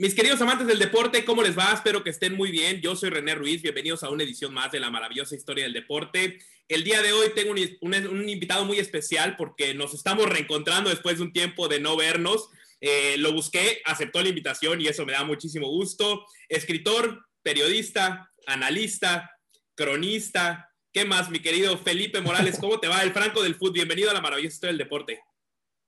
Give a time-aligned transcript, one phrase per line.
[0.00, 1.74] Mis queridos amantes del deporte, ¿cómo les va?
[1.74, 2.80] Espero que estén muy bien.
[2.80, 6.38] Yo soy René Ruiz, bienvenidos a una edición más de la maravillosa historia del deporte.
[6.68, 11.24] El día de hoy tengo un, invitado muy especial porque nos estamos reencontrando después de
[11.24, 12.48] un tiempo de no vernos.
[12.80, 16.24] Eh, lo busqué, aceptó la invitación y eso me da muchísimo gusto.
[16.48, 19.30] Escritor, periodista, analista,
[19.74, 20.70] cronista.
[20.94, 22.58] ¿Qué más, mi querido Felipe Morales?
[22.58, 23.02] ¿Cómo te va?
[23.02, 23.74] El Franco del Fútbol.
[23.74, 25.20] Bienvenido a la maravillosa historia del deporte.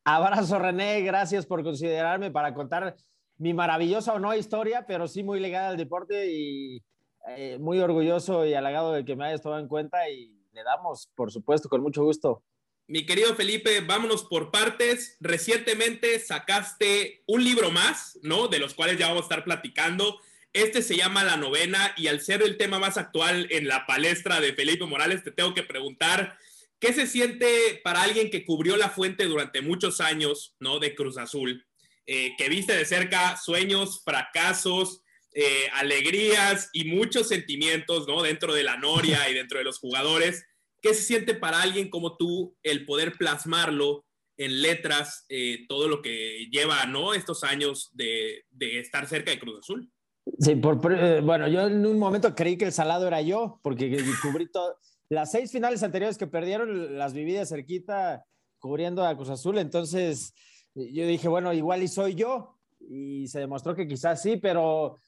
[0.05, 1.01] Abrazo, René.
[1.01, 2.95] Gracias por considerarme para contar
[3.43, 6.81] mi maravillosa o no historia, pero sí muy ligada al deporte y
[7.29, 11.09] eh, muy orgulloso y halagado de que me hayas tomado en cuenta y le damos,
[11.17, 12.45] por supuesto, con mucho gusto.
[12.87, 15.17] Mi querido Felipe, vámonos por partes.
[15.19, 18.47] Recientemente sacaste un libro más, ¿no?
[18.47, 20.21] De los cuales ya vamos a estar platicando.
[20.53, 24.41] Este se llama La Novena y al ser el tema más actual en la palestra
[24.41, 26.37] de Felipe Morales, te tengo que preguntar,
[26.79, 30.79] ¿qué se siente para alguien que cubrió la fuente durante muchos años, ¿no?
[30.79, 31.67] De Cruz Azul
[32.07, 35.03] eh, que viste de cerca sueños, fracasos,
[35.35, 38.23] eh, alegrías y muchos sentimientos, ¿no?
[38.23, 40.45] Dentro de la noria y dentro de los jugadores.
[40.81, 44.05] ¿Qué se siente para alguien como tú el poder plasmarlo
[44.37, 47.15] en letras, eh, todo lo que lleva, ¿no?
[47.15, 49.91] Estos años de, estar cerca de Cruz Azul.
[50.39, 50.79] Sí, por,
[51.23, 54.77] bueno, yo en un momento creí que el salado era yo, porque cubrí todo.
[55.09, 58.25] Las seis finales anteriores que perdieron las viví de cerquita
[58.59, 60.35] cubriendo a Cruz Azul, entonces
[60.75, 62.59] yo dije, bueno, igual y soy yo.
[62.81, 64.99] Y se demostró que quizás sí, pero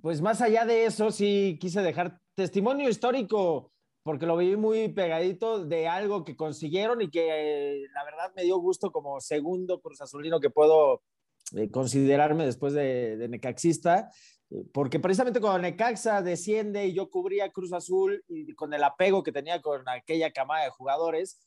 [0.00, 5.64] pues más allá de eso, sí quise dejar testimonio histórico, porque lo vi muy pegadito
[5.64, 10.40] de algo que consiguieron y que la verdad me dio gusto como segundo Cruz Azulino
[10.40, 11.02] que puedo
[11.56, 14.10] eh, considerarme después de, de Necaxista,
[14.72, 19.32] porque precisamente cuando Necaxa desciende y yo cubría Cruz Azul y con el apego que
[19.32, 21.38] tenía con aquella camada de jugadores,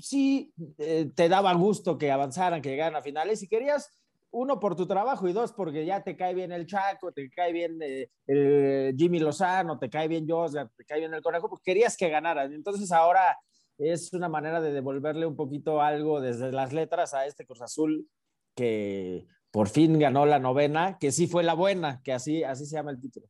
[0.00, 3.90] sí eh, te daba gusto que avanzaran, que llegaran a finales y querías
[4.30, 7.52] uno por tu trabajo y dos porque ya te cae bien el Chaco, te cae
[7.52, 11.96] bien eh, Jimmy Lozano, te cae bien Josgar, te cae bien el Conejo, pues querías
[11.96, 12.52] que ganaran.
[12.52, 13.38] Entonces ahora
[13.78, 18.08] es una manera de devolverle un poquito algo desde las letras a este Cruz Azul
[18.54, 22.76] que por fin ganó la novena, que sí fue la buena, que así, así se
[22.76, 23.28] llama el título.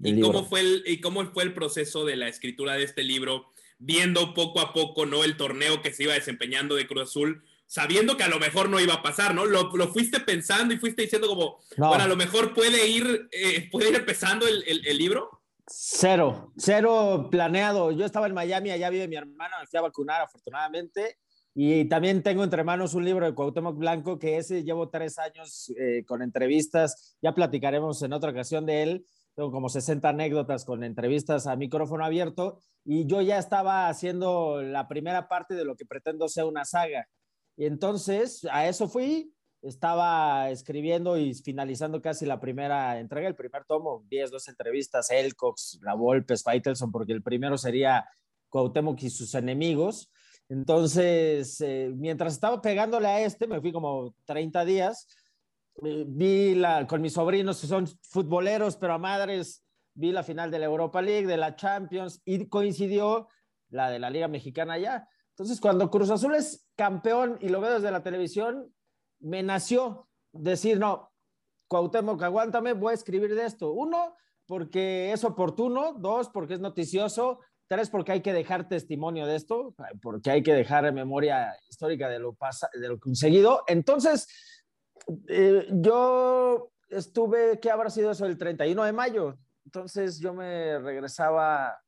[0.00, 3.52] ¿Y cómo, fue el, ¿Y cómo fue el proceso de la escritura de este libro?
[3.78, 5.24] Viendo poco a poco, ¿no?
[5.24, 8.80] El torneo que se iba desempeñando de Cruz Azul, sabiendo que a lo mejor no
[8.80, 9.46] iba a pasar, ¿no?
[9.46, 13.68] Lo, lo fuiste pensando y fuiste diciendo como, bueno, a lo mejor puede ir, eh,
[13.70, 15.42] puede ir empezando el, el, libro.
[15.66, 17.92] Cero, cero planeado.
[17.92, 21.18] Yo estaba en Miami, allá vive mi hermana, me fui a vacunar afortunadamente.
[21.54, 25.72] Y también tengo entre manos un libro de Cuauhtémoc Blanco, que ese llevo tres años
[25.76, 27.16] eh, con entrevistas.
[27.20, 29.06] Ya platicaremos en otra ocasión de él
[29.38, 34.88] tengo como 60 anécdotas con entrevistas a micrófono abierto y yo ya estaba haciendo la
[34.88, 37.08] primera parte de lo que pretendo ser una saga.
[37.56, 39.32] Y entonces a eso fui,
[39.62, 45.78] estaba escribiendo y finalizando casi la primera entrega, el primer tomo, 10, 12 entrevistas, Elcox,
[45.82, 48.08] La Volpes, Faitelson, porque el primero sería
[48.48, 50.10] Cuauhtémoc y sus enemigos.
[50.48, 55.06] Entonces, eh, mientras estaba pegándole a este, me fui como 30 días,
[55.80, 60.66] vi con mis sobrinos, que son futboleros, pero a madres, vi la final de la
[60.66, 63.28] Europa League, de la Champions, y coincidió
[63.70, 65.08] la de la Liga Mexicana allá.
[65.30, 68.72] Entonces, cuando Cruz Azul es campeón y lo veo desde la televisión,
[69.20, 71.12] me nació decir, no,
[71.68, 73.72] Cuauhtémoc, aguántame, voy a escribir de esto.
[73.72, 74.16] Uno,
[74.46, 75.92] porque es oportuno.
[75.92, 77.40] Dos, porque es noticioso.
[77.68, 82.18] Tres, porque hay que dejar testimonio de esto, porque hay que dejar memoria histórica de
[82.18, 82.34] lo,
[82.72, 83.62] de lo conseguido.
[83.66, 84.26] Entonces,
[85.28, 88.26] eh, yo estuve, ¿qué habrá sido eso?
[88.26, 89.38] El 31 de mayo.
[89.64, 91.78] Entonces yo me regresaba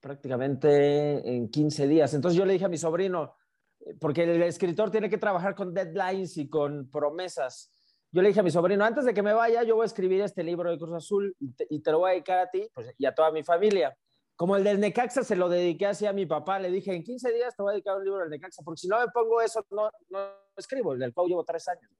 [0.00, 2.12] prácticamente en 15 días.
[2.12, 3.34] Entonces yo le dije a mi sobrino,
[3.80, 7.72] eh, porque el escritor tiene que trabajar con deadlines y con promesas.
[8.10, 10.20] Yo le dije a mi sobrino, antes de que me vaya, yo voy a escribir
[10.20, 13.06] este libro de Cruz Azul y te, lo voy a dedicar a ti pues, y
[13.06, 13.96] a toda mi familia.
[14.36, 17.32] Como el del Necaxa se lo dediqué así a mi papá, le dije, en 15
[17.32, 19.64] días te voy a dedicar un libro del Necaxa, porque si no me pongo eso,
[19.70, 20.18] no, no
[20.56, 20.92] escribo.
[20.92, 21.90] El del Pau llevo tres años.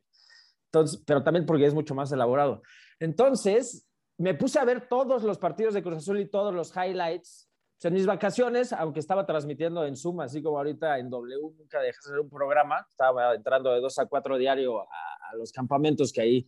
[1.06, 2.62] Pero también porque es mucho más elaborado.
[2.98, 3.86] Entonces,
[4.18, 7.48] me puse a ver todos los partidos de Cruz Azul y todos los highlights.
[7.82, 11.98] en mis vacaciones, aunque estaba transmitiendo en Zoom, así como ahorita en W, nunca dejé
[12.04, 12.86] de hacer un programa.
[12.88, 14.86] Estaba entrando de dos a cuatro diario a,
[15.36, 16.46] los campamentos que ahí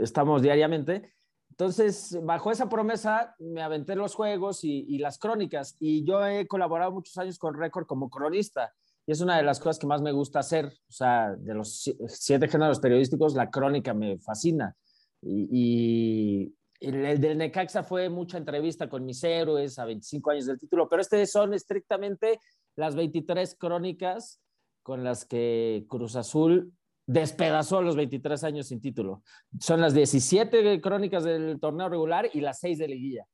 [0.00, 1.14] estamos diariamente.
[1.50, 5.76] Entonces, bajo esa promesa, me aventé los juegos y, y, las crónicas.
[5.80, 8.72] Y yo he colaborado muchos años con Record como cronista.
[9.06, 10.66] Y es una de las cosas que más me gusta hacer.
[10.66, 14.76] O sea, de los siete géneros periodísticos, la crónica me fascina.
[15.20, 20.88] Y, el, del Necaxa fue mucha entrevista con mis héroes a 25 años del título,
[20.88, 22.40] pero este son estrictamente
[22.74, 24.40] las 23 crónicas
[24.82, 26.72] con las que Cruz Azul
[27.06, 29.22] despedazó los 23 años sin título.
[29.60, 33.26] Son las 17 crónicas del torneo regular y las 6 de liguilla.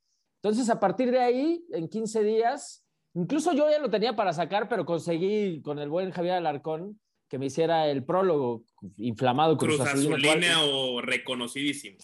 [0.42, 2.84] Entonces, a partir de ahí, en 15 días,
[3.14, 7.38] incluso yo ya lo tenía para sacar, pero conseguí con el buen Javier Alarcón que
[7.38, 8.64] me hiciera el prólogo
[8.96, 9.56] inflamado.
[9.56, 11.98] Cruz, Azulina o reconocidísimo.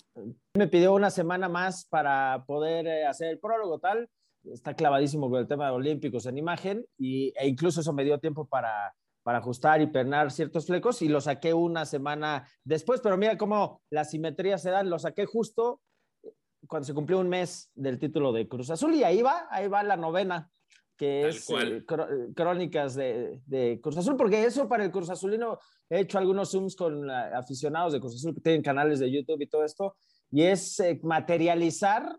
[0.55, 4.09] Me pidió una semana más para poder eh, hacer el prólogo, tal.
[4.45, 8.19] Está clavadísimo con el tema de olímpicos en imagen y, e incluso eso me dio
[8.19, 13.17] tiempo para, para ajustar y pernar ciertos flecos y lo saqué una semana después, pero
[13.17, 15.81] mira cómo la simetría se dan, lo saqué justo
[16.69, 19.83] cuando se cumplió un mes del título de Cruz Azul y ahí va, ahí va
[19.83, 20.51] la novena
[20.97, 21.85] que es eh,
[22.35, 25.59] crónicas de, de, Cruz Azul, porque eso para el Cruz Azulino
[25.89, 29.49] he hecho algunos zooms con aficionados de Cruz Azul que tienen canales de YouTube y
[29.49, 29.97] todo esto,
[30.31, 32.17] y es eh, materializar,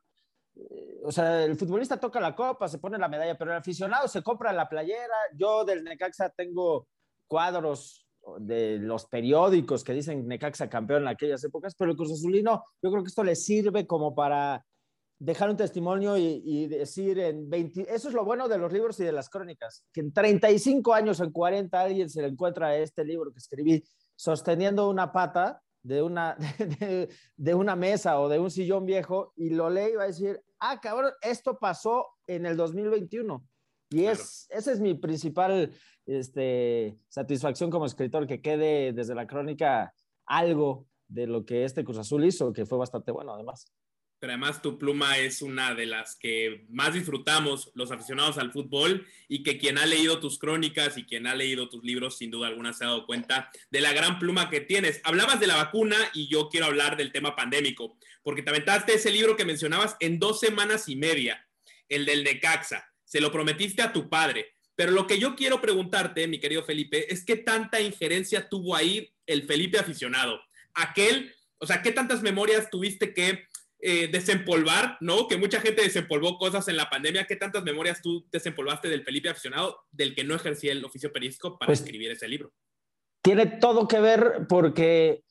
[0.56, 4.08] eh, o sea, el futbolista toca la copa, se pone la medalla, pero el aficionado
[4.08, 6.88] se compra la playera, yo del Necaxa tengo
[7.28, 8.06] cuadros
[8.40, 12.92] de los periódicos que dicen Necaxa campeón en aquellas épocas, pero el Cruz Azulino, yo
[12.92, 14.66] creo que esto le sirve como para
[15.20, 19.04] dejar un testimonio y, decir en 20, eso es lo bueno de los libros y
[19.04, 23.32] de las crónicas, que en 35 años, en 40, alguien se le encuentra este libro
[23.32, 23.84] que escribí
[24.16, 26.36] sosteniendo una pata de una,
[27.38, 30.42] de, una mesa o de un sillón viejo y lo lee y va a decir,
[30.60, 33.46] ah, cabrón, esto pasó en el 2021.
[33.92, 35.72] Y es, esa es mi principal
[36.06, 39.94] este, satisfacción como escritor, que quede desde la crónica
[40.26, 43.72] algo de lo que este Cruz Azul hizo, que fue bastante bueno además
[44.20, 49.06] pero además tu pluma es una de las que más disfrutamos los aficionados al fútbol
[49.28, 52.48] y que quien ha leído tus crónicas y quien ha leído tus libros sin duda
[52.48, 55.02] alguna se ha dado cuenta de la gran pluma que tienes.
[55.04, 59.12] Hablabas de la vacuna y yo quiero hablar del tema pandémico, porque te aventaste ese
[59.12, 61.48] libro que mencionabas en dos semanas y media,
[61.90, 62.92] el del Necaxa.
[63.04, 64.56] Se lo prometiste a tu padre.
[64.76, 69.14] Pero lo que yo quiero preguntarte, mi querido Felipe, es qué tanta injerencia tuvo ahí
[69.26, 70.42] el Felipe aficionado.
[70.74, 73.46] Aquel, o sea, qué tantas memorias tuviste que
[73.80, 75.28] eh, desempolvar, ¿no?
[75.28, 77.26] Que mucha gente desempolvó cosas en la pandemia.
[77.26, 81.58] ¿Qué tantas memorias tú desempolvaste del Felipe aficionado, del que no ejercía el oficio periodístico
[81.58, 82.52] para pues escribir ese libro?
[83.22, 85.24] Tiene todo que ver porque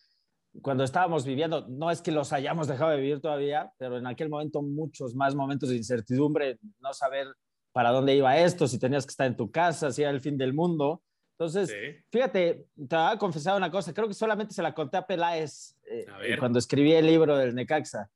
[0.63, 4.29] cuando estábamos viviendo, no es que los hayamos dejado de vivir todavía, pero en aquel
[4.29, 7.27] momento muchos más momentos de incertidumbre, no saber
[7.73, 10.39] para dónde iba esto, si tenías que estar en tu casa, si era el fin
[10.39, 11.03] del mundo.
[11.33, 11.75] Entonces,
[12.11, 15.77] fíjate, te voy a confesar una cosa, creo que solamente se la conté a Peláez
[15.91, 16.07] eh,
[16.39, 18.09] cuando escribí el libro del Necaxa.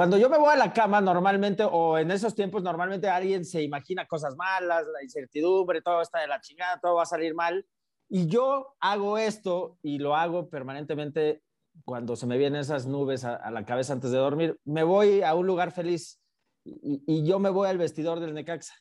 [0.00, 3.62] Cuando yo me voy a la cama, normalmente, o en esos tiempos, normalmente alguien se
[3.62, 7.66] imagina cosas malas, la incertidumbre, todo está de la chingada, todo va a salir mal.
[8.08, 11.42] Y yo hago esto y lo hago permanentemente
[11.84, 14.58] cuando se me vienen esas nubes a, la cabeza antes de dormir.
[14.64, 16.18] Me voy a un lugar feliz
[16.64, 18.72] y, yo me voy al vestidor del Necaxa.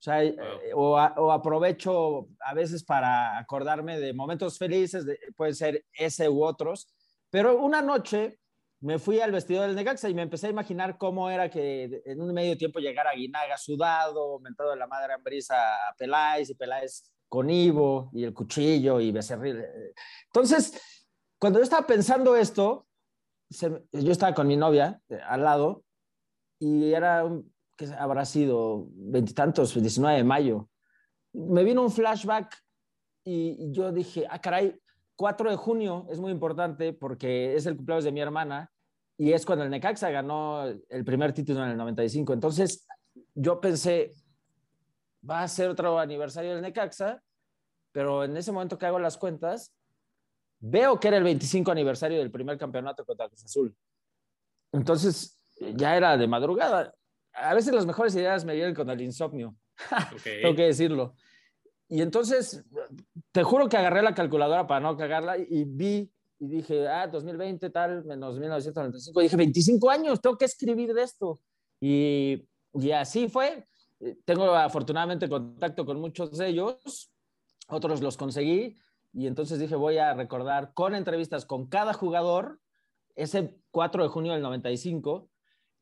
[0.00, 0.34] O sea, eh,
[0.74, 6.88] o, aprovecho a veces para acordarme de momentos felices, de, pueden ser ese u otros,
[7.28, 8.38] pero una noche
[8.80, 12.20] me fui al vestido del Necaxa y me empecé a imaginar cómo era que en
[12.20, 15.56] un medio tiempo llegara Guinaga sudado, mentado de la madre Ambrisa
[15.88, 19.64] a Peláez y Peláez con Ivo y el cuchillo y Becerril.
[20.26, 20.80] Entonces,
[21.38, 22.86] cuando yo estaba pensando esto,
[23.50, 25.84] yo estaba con mi novia eh, al lado
[26.58, 27.24] y era,
[27.76, 30.68] que habrá sido veintitantos, 19 de mayo.
[31.32, 32.56] Me vino un flashback
[33.24, 34.78] y yo dije, ah, caray,
[35.16, 38.70] 4 de junio es muy importante porque es el cumpleaños de mi hermana
[39.16, 42.32] y es cuando el Necaxa ganó el primer título en el 95.
[42.32, 42.86] Entonces
[43.34, 44.12] yo pensé,
[45.28, 47.22] va a ser otro aniversario del Necaxa,
[47.92, 49.72] pero en ese momento que hago las cuentas,
[50.58, 53.76] veo que era el 25 aniversario del primer campeonato contra Cruz Azul.
[54.72, 55.38] Entonces
[55.76, 56.92] ya era de madrugada.
[57.32, 59.54] A veces las mejores ideas me vienen con el insomnio,
[60.24, 61.14] tengo que decirlo.
[61.88, 62.64] Y entonces,
[63.32, 67.70] te juro que agarré la calculadora para no cagarla y vi y dije, ah, 2020
[67.70, 69.20] tal, menos 1995.
[69.20, 71.38] Y dije, 25 años, tengo que escribir de esto.
[71.80, 73.66] Y, y así fue.
[74.24, 77.10] Tengo afortunadamente contacto con muchos de ellos,
[77.68, 78.76] otros los conseguí.
[79.12, 82.60] Y entonces dije, voy a recordar con entrevistas con cada jugador
[83.14, 85.30] ese 4 de junio del 95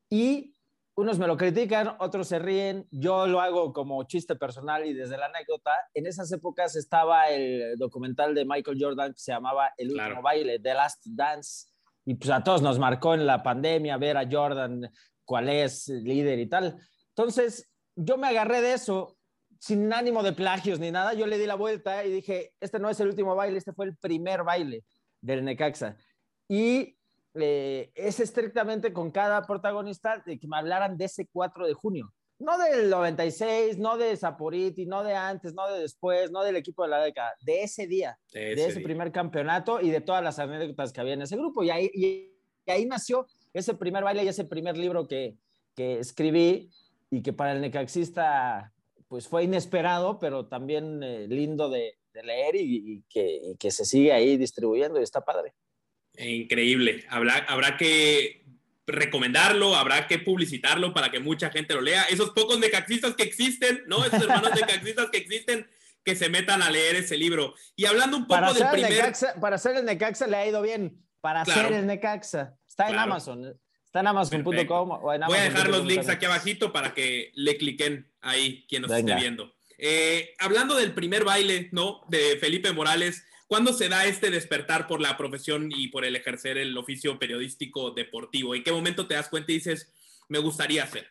[0.09, 0.52] y
[0.95, 5.17] unos me lo critican, otros se ríen, yo lo hago como chiste personal y desde
[5.17, 5.71] la anécdota.
[5.93, 10.59] En esas épocas estaba el documental de Michael Jordan que se llamaba El último baile,
[10.59, 11.73] The Last Dance,
[12.05, 14.89] y pues a todos nos marcó en la pandemia ver a Jordan
[15.25, 16.77] cuál es líder y tal.
[17.09, 19.17] Entonces, yo me agarré de eso
[19.59, 22.89] sin ánimo de plagios ni nada, yo le di la vuelta y dije, este no
[22.89, 24.83] es el último baile, este fue el primer baile
[25.21, 25.95] del Necaxa.
[26.49, 26.97] Y
[27.35, 32.13] es estrictamente con cada protagonista de que me hablaran de ese 4 de junio.
[32.39, 36.83] no del 96, no de Saporiti, no de antes, no de después, no del equipo
[36.83, 40.91] de la década, de ese día, de ese, primer campeonato y de todas las anécdotas
[40.91, 41.63] que había en ese grupo.
[41.63, 42.33] Y ahí, y,
[42.69, 45.37] ahí nació ese primer baile y ese primer libro que,
[45.75, 46.69] que escribí
[47.09, 48.73] y que para el necaxista
[49.07, 53.85] pues fue inesperado, pero también eh, lindo de, de leer y, que, y, que, se
[53.85, 55.53] sigue ahí distribuyendo y está padre.
[56.17, 57.05] Increíble.
[57.09, 58.43] Habrá, habrá que
[58.85, 62.03] recomendarlo, habrá que publicitarlo para que mucha gente lo lea.
[62.03, 64.05] Esos pocos necaxistas que existen, ¿no?
[64.05, 65.67] Esos hermanos necaxistas que existen,
[66.03, 67.55] que se metan a leer ese libro.
[67.75, 69.13] Y hablando un poco para del primer...
[69.39, 71.01] para hacer el Necaxa le ha ido bien.
[71.21, 72.55] Para hacer el Necaxa.
[72.67, 73.57] Está en Amazon.
[73.85, 78.65] Está en Amazon.com Voy a dejar los links aquí abajito para que le cliquen ahí
[78.67, 79.53] quien nos esté viendo.
[79.77, 82.01] Eh, hablando del primer baile, ¿no?
[82.09, 83.23] De Felipe Morales,
[83.53, 87.91] ¿Cuándo se da este despertar por la profesión y por el ejercer el oficio periodístico
[87.91, 88.55] deportivo?
[88.55, 89.93] ¿En qué momento te das cuenta y dices,
[90.27, 91.05] me gustaría hacer?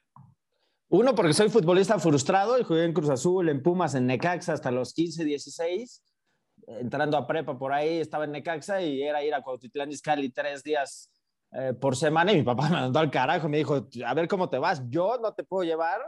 [0.88, 4.72] Uno, porque soy futbolista frustrado y jugué en Cruz Azul, en Pumas, en Necaxa hasta
[4.72, 6.02] los 15, 16.
[6.66, 10.64] Entrando a prepa por ahí, estaba en Necaxa y era ir a Cuautitlán Izcalli tres
[10.64, 11.12] días
[11.52, 14.50] eh, por semana y mi papá me mandó al carajo me dijo, a ver cómo
[14.50, 16.00] te vas, yo no te puedo llevar.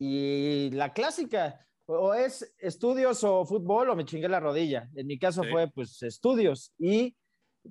[0.00, 1.64] Y la clásica,
[1.98, 4.88] o es estudios o fútbol o me chingué la rodilla.
[4.94, 7.16] En mi caso fue pues estudios y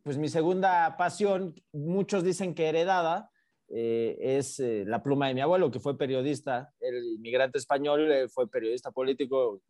[0.04, 3.32] pues mi segunda pasión, muchos dicen que heredada,
[3.72, 8.28] eh, es eh, la pluma de mi abuelo, que fue periodista, el inmigrante español, eh,
[8.28, 9.62] fue periodista político,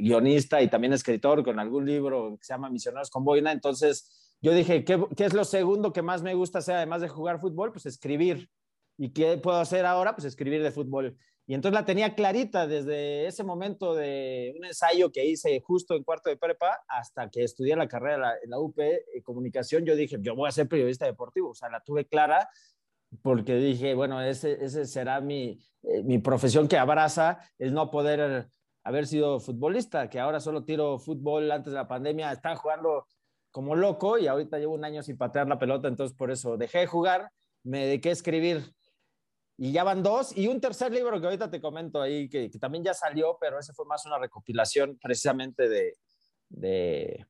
[0.00, 3.50] guionista y también escritor con algún libro que se llama Misioneros con Boina.
[3.52, 7.08] Entonces yo dije, ¿qué, ¿qué, es lo segundo que más me gusta hacer, además de
[7.08, 7.72] jugar fútbol?
[7.72, 8.48] Pues escribir.
[8.96, 10.14] ¿Y qué puedo hacer ahora?
[10.14, 11.16] Pues escribir de fútbol.
[11.46, 16.02] Y entonces la tenía clarita desde ese momento de un ensayo que hice justo en
[16.02, 19.84] cuarto de prepa hasta que estudié la carrera en la UP de comunicación.
[19.84, 21.50] Yo dije, yo voy a ser periodista deportivo.
[21.50, 22.48] O sea, la tuve clara
[23.22, 28.48] porque dije, bueno, ese, ese será mi, eh, mi profesión que abraza el no poder
[28.82, 32.32] haber sido futbolista, que ahora solo tiro fútbol antes de la pandemia.
[32.32, 33.06] Estaba jugando
[33.50, 36.80] como loco y ahorita llevo un año sin patear la pelota, entonces por eso dejé
[36.80, 37.30] de jugar,
[37.62, 38.74] me dediqué a escribir
[39.56, 40.36] y ya van dos.
[40.36, 43.72] Y un tercer libro que ahorita te comento ahí, que, también ya salió, pero ese
[43.72, 45.96] fue más una recopilación precisamente de,
[46.48, 47.26] de,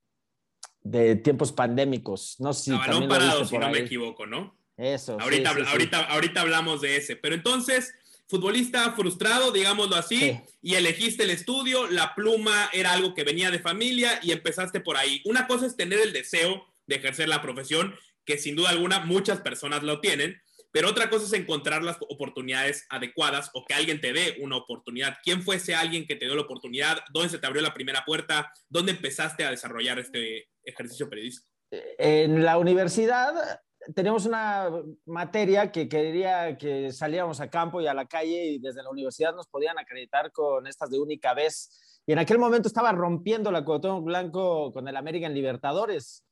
[0.80, 2.36] de tiempos pandémicos.
[2.38, 4.56] No sé si también parado, si no me equivoco, ¿no?
[4.76, 5.18] Eso.
[5.20, 7.16] Ahorita, ahorita, ahorita hablamos de ese.
[7.16, 7.94] Pero entonces,
[8.26, 13.60] futbolista frustrado, digámoslo así, y elegiste el estudio, la pluma era algo que venía de
[13.60, 15.20] familia y empezaste por ahí.
[15.26, 19.40] Una cosa es tener el deseo de ejercer la profesión, que sin duda alguna muchas
[19.40, 20.40] personas lo tienen,
[20.74, 25.18] pero otra cosa es encontrar las oportunidades adecuadas o que alguien te dé una oportunidad.
[25.22, 26.98] ¿Quién fue ese alguien que te dio la oportunidad?
[27.12, 28.52] ¿Dónde se te abrió la primera puerta?
[28.68, 31.48] ¿Dónde empezaste a desarrollar este ejercicio periodístico?
[31.70, 33.60] En la universidad
[33.94, 34.68] teníamos una
[35.06, 39.32] materia que quería que saliéramos a campo y a la calle y desde la universidad
[39.32, 42.00] nos podían acreditar con estas de única vez.
[42.04, 46.24] Y en aquel momento estaba rompiendo la Cuauhtémoc Blanco con el American Libertadores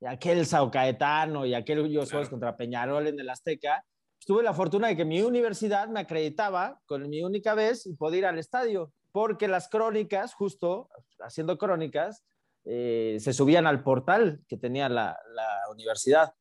[0.00, 2.30] y aquel Sao Caetano y aquel Juegos claro.
[2.30, 3.84] contra Peñarol en el Azteca,
[4.18, 7.94] pues, tuve la fortuna de que mi universidad me acreditaba con mi única vez y
[7.94, 10.88] podía ir al estadio, porque las crónicas, justo
[11.20, 12.24] haciendo crónicas,
[12.64, 16.32] eh, se subían al portal que tenía la, la, universidad.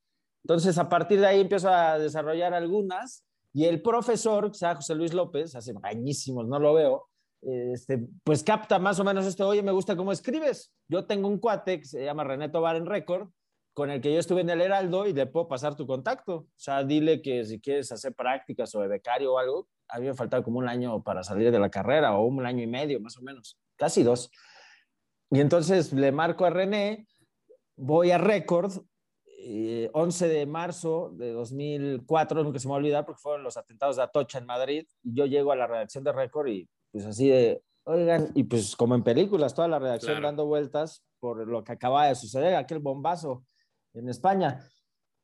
[0.43, 3.23] Entonces, a partir de ahí empiezo a desarrollar algunas
[3.53, 7.07] y el profesor, que se llama José Luis López, hace añísimos, no lo veo,
[7.41, 10.71] este, pues capta más o menos esto, oye, me gusta cómo escribes.
[10.87, 13.29] Yo tengo un cuate que se llama René Tobar en Record,
[13.77, 16.35] con el que yo estuve en el Heraldo y le puedo pasar tu contacto.
[16.35, 20.07] O sea, dile que si quieres hacer prácticas o de becario o algo, a mí
[20.07, 22.99] me faltaba como un año para salir de la carrera o un año y medio
[22.99, 24.31] más o menos, casi dos.
[25.29, 27.05] Y entonces le marco a René,
[27.75, 28.71] voy a Record,
[29.93, 33.57] 11 eh, de marzo de 2004, nunca se me va a olvidar porque fueron los
[33.57, 37.05] atentados de Atocha en Madrid, y yo llego a la redacción de Record y pues
[37.05, 40.29] así de, oigan, y pues como en películas, toda la redacción claro.
[40.29, 43.43] dando vueltas por lo que acaba de suceder, aquel bombazo
[43.97, 44.59] en España.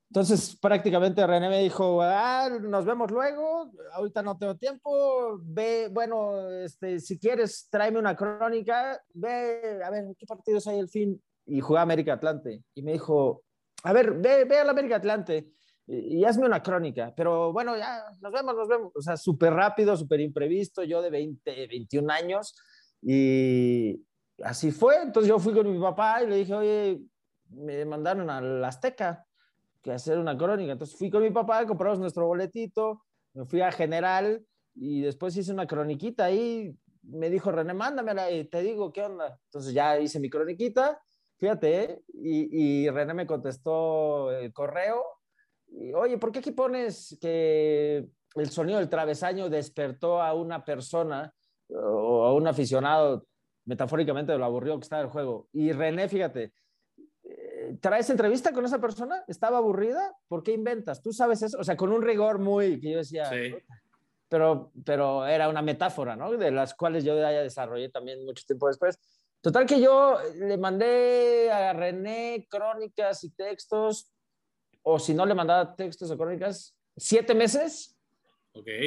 [0.10, 6.52] Entonces, prácticamente René me dijo, ah, nos vemos luego, ahorita no tengo tiempo, ve, bueno,
[6.52, 11.20] este, si quieres, tráeme una crónica, ve, a ver, ¿qué partidos hay el fin?
[11.48, 12.64] Y jugué América Atlante.
[12.76, 13.42] Y me dijo,
[13.84, 15.50] a ver, ve, ve al América Atlante
[15.88, 18.92] y, y, hazme una crónica, pero bueno, ya, nos vemos, nos vemos.
[18.96, 22.56] O sea, súper rápido, súper imprevisto, yo de 20, 21 años,
[23.02, 24.00] y
[24.44, 25.02] así fue.
[25.02, 27.02] Entonces yo fui con mi papá y le dije, oye,
[27.56, 29.26] me mandaron al Azteca
[29.82, 30.74] que hacer una crónica.
[30.74, 34.44] Entonces fui con mi papá, compramos nuestro boletito, me fui a General
[34.76, 36.76] y después hice una croniquita ahí.
[37.04, 39.40] Me dijo René, mándamela y te digo qué onda.
[39.46, 41.02] Entonces ya hice mi croniquita,
[41.38, 42.04] fíjate, ¿eh?
[42.14, 45.04] y, y, René me contestó el correo.
[45.96, 51.34] Oye, ¿por qué aquí pones que el sonido del travesaño despertó a una persona
[51.70, 53.26] o a un aficionado,
[53.66, 55.48] metafóricamente lo aburrió que estaba el juego.
[55.54, 56.54] Y René, fíjate,
[57.82, 59.24] ¿traes entrevista con esa persona?
[59.28, 60.16] ¿Estaba aburrida?
[60.28, 61.02] ¿Por qué inventas?
[61.02, 61.58] ¿Tú sabes eso?
[61.60, 63.56] O sea, con un rigor muy, que yo decía, Sí.
[64.30, 66.32] pero, pero era una metáfora, ¿no?
[66.32, 69.00] De las cuales yo ya desarrollé también mucho tiempo después.
[69.42, 74.10] Total que yo le mandé a René crónicas y textos,
[74.82, 77.98] o si no le mandaba textos o crónicas, siete meses,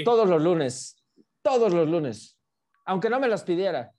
[0.05, 0.97] todos los lunes,
[1.43, 2.39] todos los lunes,
[2.85, 3.93] aunque no me los pidiera.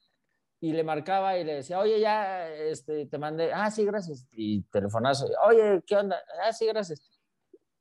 [0.59, 4.27] Y le marcaba y le decía, oye, ya este, te mandé, ah, sí, gracias.
[4.31, 6.19] Y telefonazo, oye, ¿qué onda?
[6.43, 7.11] Ah, sí, gracias.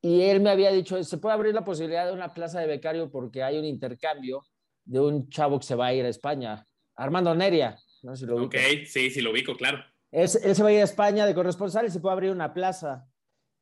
[0.02, 3.11] Y él me había dicho, se puede abrir la posibilidad de una plaza de becario
[3.11, 4.42] porque hay un intercambio
[4.85, 6.64] de un chavo que se va a ir a España,
[6.95, 8.62] Armando Neria, no sé si lo Ok, ubicas.
[8.92, 9.78] sí, sí, lo ubico, claro.
[10.12, 12.52] Es- él se va a ir a España de corresponsal y se puede abrir una
[12.52, 13.06] plaza.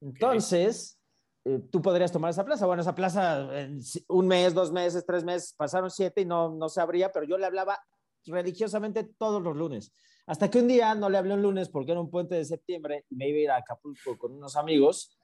[0.00, 1.00] Entonces,
[1.44, 2.66] eh, tú podrías tomar esa plaza.
[2.66, 6.68] Bueno, esa plaza, en un mes, dos meses, tres meses, pasaron siete y no, no
[6.68, 7.78] se abría, pero yo le hablaba
[8.26, 9.92] religiosamente todos los lunes.
[10.26, 13.04] Hasta que un día no le hablé un lunes porque era un puente de septiembre
[13.10, 15.18] y me iba a ir a Acapulco con unos amigos.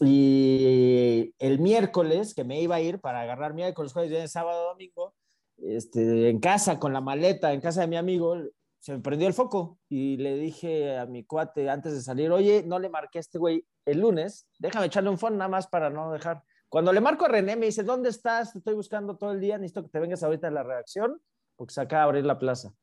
[0.00, 5.14] Y el miércoles, que me iba a ir para agarrar miércoles, jueves, viernes, sábado, domingo,
[5.58, 8.36] este, en casa, con la maleta, en casa de mi amigo,
[8.80, 12.64] se me prendió el foco y le dije a mi cuate antes de salir, oye,
[12.66, 15.88] no le marqué a este güey el lunes, déjame echarle un phone nada más para
[15.88, 16.42] no dejar.
[16.68, 18.52] Cuando le marco a René, me dice, ¿dónde estás?
[18.52, 21.20] Te estoy buscando todo el día, necesito que te vengas ahorita a la redacción
[21.62, 22.74] porque se acaba de abrir la plaza.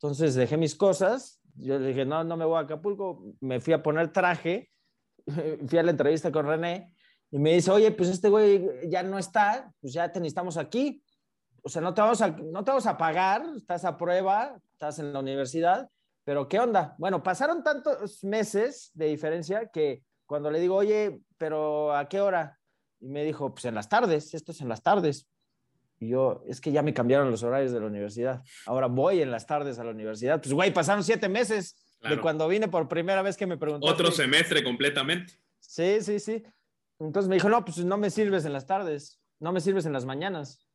[0.00, 3.74] Entonces dejé mis cosas, yo le dije, no, no me voy a Acapulco, me fui
[3.74, 4.70] a poner traje,
[5.68, 6.94] fui a la entrevista con René
[7.30, 11.04] y me dice, oye, pues este güey ya no está, pues ya te necesitamos aquí.
[11.60, 14.98] O sea, no te, vamos a, no te vamos a pagar, estás a prueba, estás
[14.98, 15.90] en la universidad,
[16.24, 16.94] pero ¿qué onda?
[16.96, 22.58] Bueno, pasaron tantos meses de diferencia que cuando le digo, oye, pero ¿a qué hora?
[22.98, 25.28] Y me dijo, pues en las tardes, esto es en las tardes.
[25.98, 28.42] Y yo, es que ya me cambiaron los horarios de la universidad.
[28.66, 30.40] Ahora voy en las tardes a la universidad.
[30.40, 32.16] Pues, güey, pasaron siete meses Claro.
[32.16, 33.92] de cuando vine por primera vez que me preguntaste.
[33.94, 35.32] Otro semestre completamente.
[35.58, 36.42] Sí, sí, sí.
[37.00, 39.94] Entonces me dijo, no, pues no me sirves en las tardes, no me sirves en
[39.94, 40.68] las mañanas.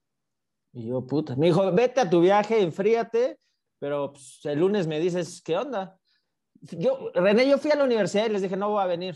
[0.74, 3.40] Y yo, puta, me dijo, vete a tu viaje, enfríate,
[3.80, 6.00] pero pues, el lunes me dices, ¿qué onda?
[6.62, 9.16] Yo, René, yo fui a la universidad y les dije, no voy a venir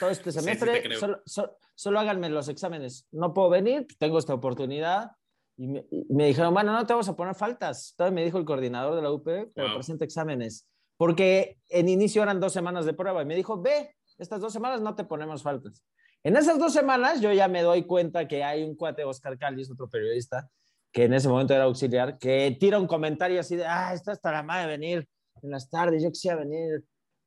[0.00, 0.98] todo este Sí, sí semestre, te creo.
[1.00, 3.06] solo, so- solo háganme los exámenes.
[3.12, 5.12] No puedo venir, tengo esta oportunidad.
[5.56, 7.94] Y me, y me dijeron, bueno, no te vamos a poner faltas.
[7.96, 9.74] Todavía me dijo el coordinador de la UP, pero Wow.
[9.76, 10.68] presenta exámenes.
[10.96, 13.22] Porque en inicio eran dos semanas de prueba.
[13.22, 15.82] Y me dijo, ve, estas dos semanas no te ponemos faltas.
[16.24, 19.70] En esas dos semanas yo ya me doy cuenta que hay un cuate, Oscar Callis,
[19.70, 20.48] otro periodista,
[20.92, 24.30] que en ese momento era auxiliar, que tira un comentario así de, ah, está hasta
[24.30, 25.08] la madre de venir
[25.42, 26.84] en las tardes, yo quisiera venir,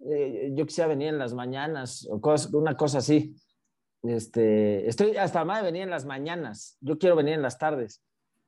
[0.09, 2.21] eh, yo quisiera venir en las mañanas, o
[2.53, 3.35] una cosa así.
[4.03, 7.57] Este, estoy hasta la madre de venir en las mañanas, yo quiero venir en las
[7.57, 8.01] tardes.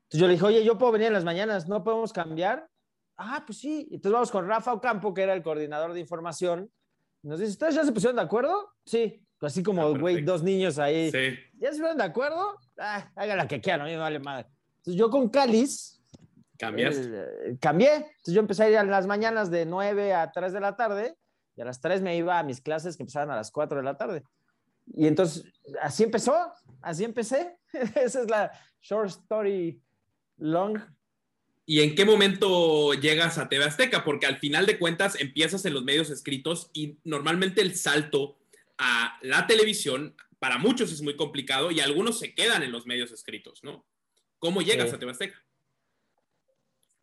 [0.07, 2.67] Entonces yo le dije, oye, yo puedo venir en las mañanas, ¿no podemos cambiar?
[3.17, 3.87] Ah, pues sí.
[3.91, 6.71] Entonces vamos con Rafa Ocampo, que era el coordinador de información.
[7.23, 8.71] Nos dice, ¿ustedes ya se pusieron de acuerdo?
[8.85, 9.21] Sí.
[9.41, 10.31] Así como, Ah, güey, perfecto.
[10.31, 11.11] dos niños ahí.
[11.11, 11.35] Sí.
[11.59, 12.57] ¿Ya se pusieron de acuerdo?
[12.79, 14.47] Ah, haga la que quieran, a mí me vale madre.
[14.77, 16.01] Entonces yo con Cáliz
[16.57, 17.11] Cambiaste.
[17.51, 17.95] eh, cambié.
[17.95, 21.15] Entonces yo empecé a ir a las mañanas de 9 a 3 de la tarde
[21.55, 23.83] y a las 3 me iba a mis clases que empezaban a las 4 de
[23.83, 24.23] la tarde.
[24.87, 25.43] Y entonces
[25.81, 27.57] así empezó, así empecé.
[27.95, 29.83] Esa es la short story
[30.37, 30.79] long.
[31.65, 34.03] ¿Y en qué momento llegas a TV Azteca?
[34.05, 38.37] Porque al final de cuentas empiezas en los medios escritos y normalmente el salto
[38.77, 43.11] a la televisión para muchos es muy complicado y algunos se quedan en los medios
[43.11, 43.85] escritos, ¿no?
[44.39, 44.95] ¿Cómo llegas Sí.
[44.95, 45.43] a TV Azteca?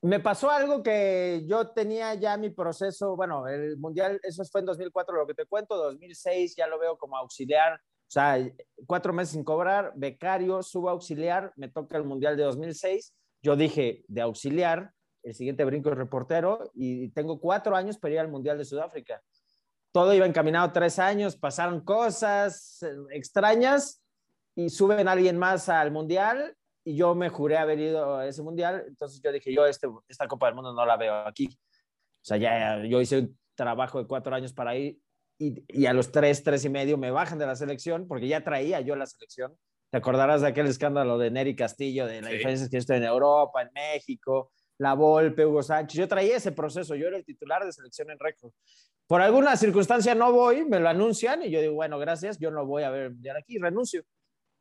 [0.01, 4.67] Me pasó algo que yo tenía ya mi proceso, bueno, el mundial, eso fue en
[4.67, 8.39] 2004 lo que te cuento, 2006 ya lo veo como auxiliar, o sea,
[8.87, 14.05] cuatro meses sin cobrar, becario, subo auxiliar, me toca el mundial de 2006, yo dije
[14.09, 18.57] de auxiliar, el siguiente brinco es reportero y tengo cuatro años para ir al mundial
[18.57, 19.23] de Sudáfrica.
[19.93, 24.03] Todo iba encaminado tres años, pasaron cosas eh, extrañas
[24.57, 28.85] y suben alguien más al mundial y yo me juré haber ido a ese mundial,
[28.89, 31.47] entonces yo dije, yo este, esta Copa del Mundo no la veo aquí.
[31.47, 34.99] O sea, ya yo hice un trabajo de cuatro años para ir
[35.39, 38.81] y a los tres, tres y medio me bajan de la selección porque ya traía
[38.81, 39.55] yo la selección.
[39.95, 42.35] Te acordarás de aquel escándalo de Neri Castillo, de la Sí.
[42.35, 45.97] diferencia que estoy en Europa, en México, la Volpe, Hugo Sánchez.
[45.97, 48.51] Yo traía ese proceso, yo era el titular de selección en récord.
[49.07, 52.67] Por alguna circunstancia no voy, me lo anuncian y yo digo, bueno, gracias, yo no
[52.67, 54.03] voy a ver mundial aquí, renuncio.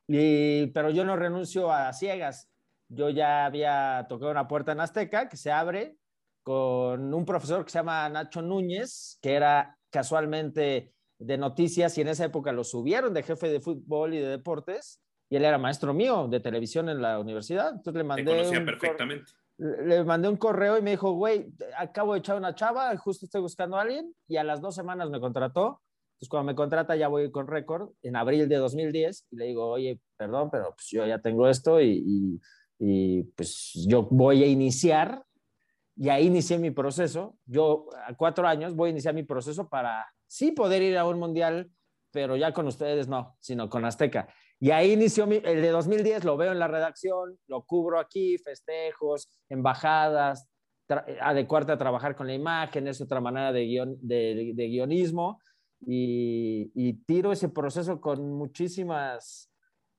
[0.07, 2.47] Y, pero yo no renuncio a ciegas.
[2.87, 5.97] Yo ya había tocado una puerta en Azteca que se abre
[6.43, 12.09] con un profesor que se llama Nacho Núñez, que era casualmente de noticias y en
[12.09, 14.99] esa época lo subieron de jefe de fútbol y de deportes
[15.33, 17.69] y él era maestro mío de televisión en la universidad.
[17.71, 18.23] Entonces le mandé.
[18.23, 19.31] conocía perfectamente.
[19.57, 23.41] Le mandé un correo y me dijo, güey, acabo de echar una chava, justo estoy
[23.41, 25.81] buscando a alguien y a las dos semanas me contrató.
[26.11, 29.69] Entonces cuando me contrata ya voy con récord en abril de 2010 y le digo,
[29.69, 32.39] oye, perdón, pero pues yo ya tengo esto y,
[32.77, 35.23] y pues yo voy a iniciar
[35.95, 37.39] y ahí inicié mi proceso.
[37.47, 41.17] Yo a cuatro años voy a iniciar mi proceso para sí poder ir a un
[41.17, 41.71] mundial,
[42.11, 44.27] pero ya con ustedes no, sino con Azteca.
[44.59, 48.37] Y ahí inició mi, el de 2010, lo veo en la redacción, lo cubro aquí,
[48.37, 50.47] festejos, embajadas,
[51.21, 55.39] adecuarte a trabajar con la imagen, es otra manera de, guion, de, guionismo.
[55.85, 59.51] Y, tiro ese proceso con muchísimas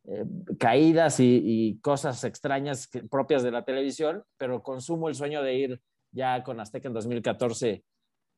[0.06, 0.24] eh,
[0.58, 6.42] caídas y, cosas extrañas propias de la televisión, pero consumo el sueño de ir ya
[6.42, 7.84] con Azteca en 2014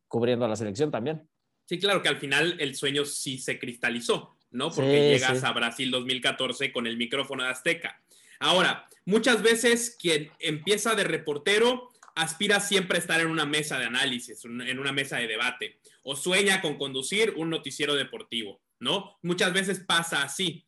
[0.08, 1.28] cubriendo a la selección también.
[1.66, 4.70] Sí, claro que al final el sueño sí se cristalizó, ¿no?
[4.70, 8.02] Porque llegas a Brasil 2014 con el micrófono de Azteca.
[8.38, 13.84] Ahora, muchas veces quien empieza de reportero aspira siempre a estar en una mesa de
[13.84, 19.18] análisis, en una mesa de debate, o sueña con conducir un noticiero deportivo, ¿no?
[19.22, 20.66] Muchas veces pasa así.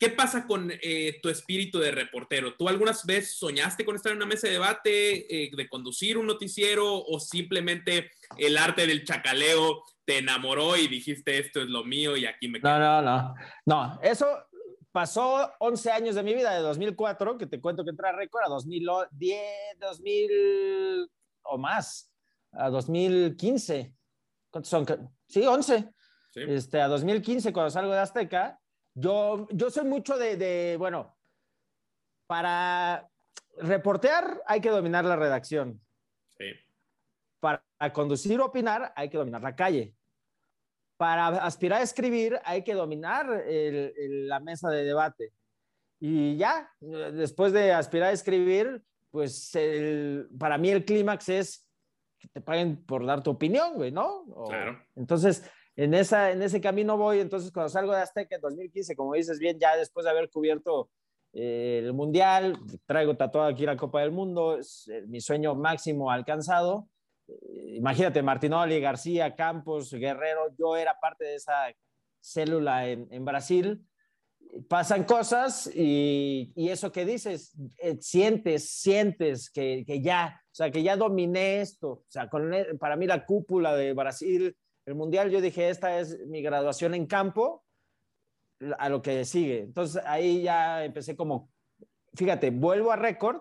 [0.00, 2.54] ¿Qué pasa con eh, tu espíritu de reportero?
[2.54, 6.26] ¿Tú algunas veces soñaste con estar en una mesa de debate, eh, de conducir un
[6.26, 12.16] noticiero o simplemente el arte del chacaleo te enamoró y dijiste esto es lo mío
[12.16, 12.76] y aquí me quedo?
[12.76, 13.34] No, no, no.
[13.64, 14.26] No, eso
[14.90, 18.42] pasó 11 años de mi vida, de 2004, que te cuento que entré a récord,
[18.44, 21.10] a 2010, 2000
[21.42, 22.12] o más,
[22.50, 23.94] a 2015.
[24.50, 24.84] ¿Cuántos son?
[25.28, 25.88] Sí, 11.
[26.34, 28.58] Este, a 2015, cuando salgo de Azteca,
[28.94, 31.16] yo, yo soy mucho de, bueno,
[32.26, 33.08] para
[33.58, 35.80] reportear hay que dominar la redacción.
[36.36, 36.46] Sí.
[37.38, 39.94] Para conducir o opinar hay que dominar la calle.
[41.00, 45.32] Para aspirar a escribir hay que dominar la mesa de debate.
[45.98, 49.50] Y ya, después de aspirar a escribir, pues
[50.38, 51.66] para mí el clímax es
[52.18, 54.26] que te paguen por dar tu opinión, güey, ¿no?
[54.46, 54.78] claro.
[54.94, 55.42] Entonces,
[55.74, 57.20] en, esa, en ese camino voy.
[57.20, 60.90] Entonces, cuando salgo de Azteca en 2015, como dices bien, ya después de haber cubierto
[61.32, 66.10] eh, el Mundial, traigo tatuado aquí la Copa del Mundo, es eh, mi sueño máximo
[66.10, 66.89] alcanzado.
[67.70, 71.72] Eh, imagínate, Martinoli, García, Campos, Guerrero, yo era parte de esa
[72.20, 73.86] célula en, Brasil.
[74.68, 77.56] Pasan cosas y, eso que dices,
[78.00, 81.88] sientes, sientes que, que, ya, o sea, que ya dominé esto.
[81.90, 84.56] O sea, con, para mí la cúpula de Brasil
[84.90, 87.64] el mundial yo dije, esta es mi graduación en campo
[88.78, 89.60] a lo que sigue.
[89.60, 91.50] Entonces ahí ya empecé como,
[92.14, 93.40] fíjate, vuelvo a récord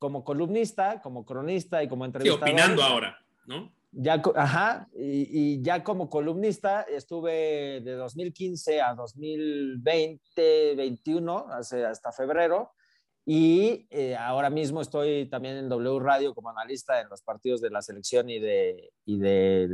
[0.00, 2.48] como columnista, como cronista y como entrevistador.
[2.48, 3.70] Sí, opinando ahora, ¿no?
[3.92, 12.72] Ya, ajá, y, ya como columnista estuve de 2015 a 2020, 21, hasta febrero,
[13.26, 17.70] y eh, ahora mismo estoy también en W Radio como analista en los partidos de
[17.70, 19.68] la selección y de, y de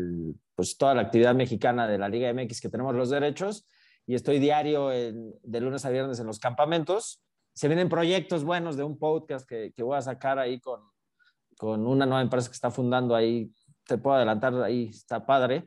[0.57, 3.65] pues, toda la actividad mexicana de la Liga MX que tenemos los derechos.
[4.09, 7.23] Y estoy diario de lunes a viernes en los campamentos.
[7.57, 10.81] Se vienen proyectos buenos de un podcast que, que voy a sacar ahí con,
[11.57, 13.51] con una nueva empresa que está fundando ahí.
[13.87, 15.67] Te puedo adelantar, ahí está padre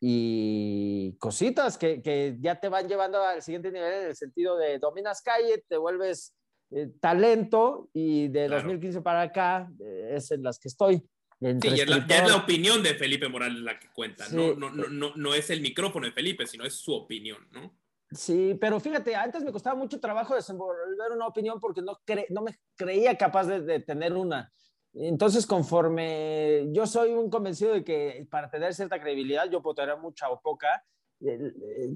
[0.00, 4.78] y cositas que, que, ya te van llevando al siguiente nivel en el sentido de
[4.78, 6.34] dominas calle, te vuelves
[6.70, 11.02] eh, talento y de 2015 para acá eh, es en las que estoy.
[11.40, 15.12] Sí, es la, es la, opinión de Felipe Morales la que cuenta, no, no, no,
[15.14, 17.76] no, es el micrófono de Felipe, sino es su opinión, ¿no?
[18.16, 21.98] Sí, pero fíjate, antes me costaba mucho trabajo desenvolver una opinión porque no,
[22.30, 24.50] no me creía capaz de, tener una.
[24.94, 29.98] Entonces, conforme yo soy un convencido de que para tener cierta credibilidad, yo puedo tener
[29.98, 30.82] mucha o poca,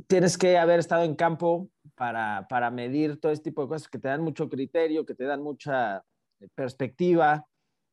[0.06, 3.98] tienes que haber estado en campo para, para, medir todo este tipo de cosas que
[3.98, 6.04] te dan mucho criterio, que te dan mucha
[6.54, 7.46] perspectiva.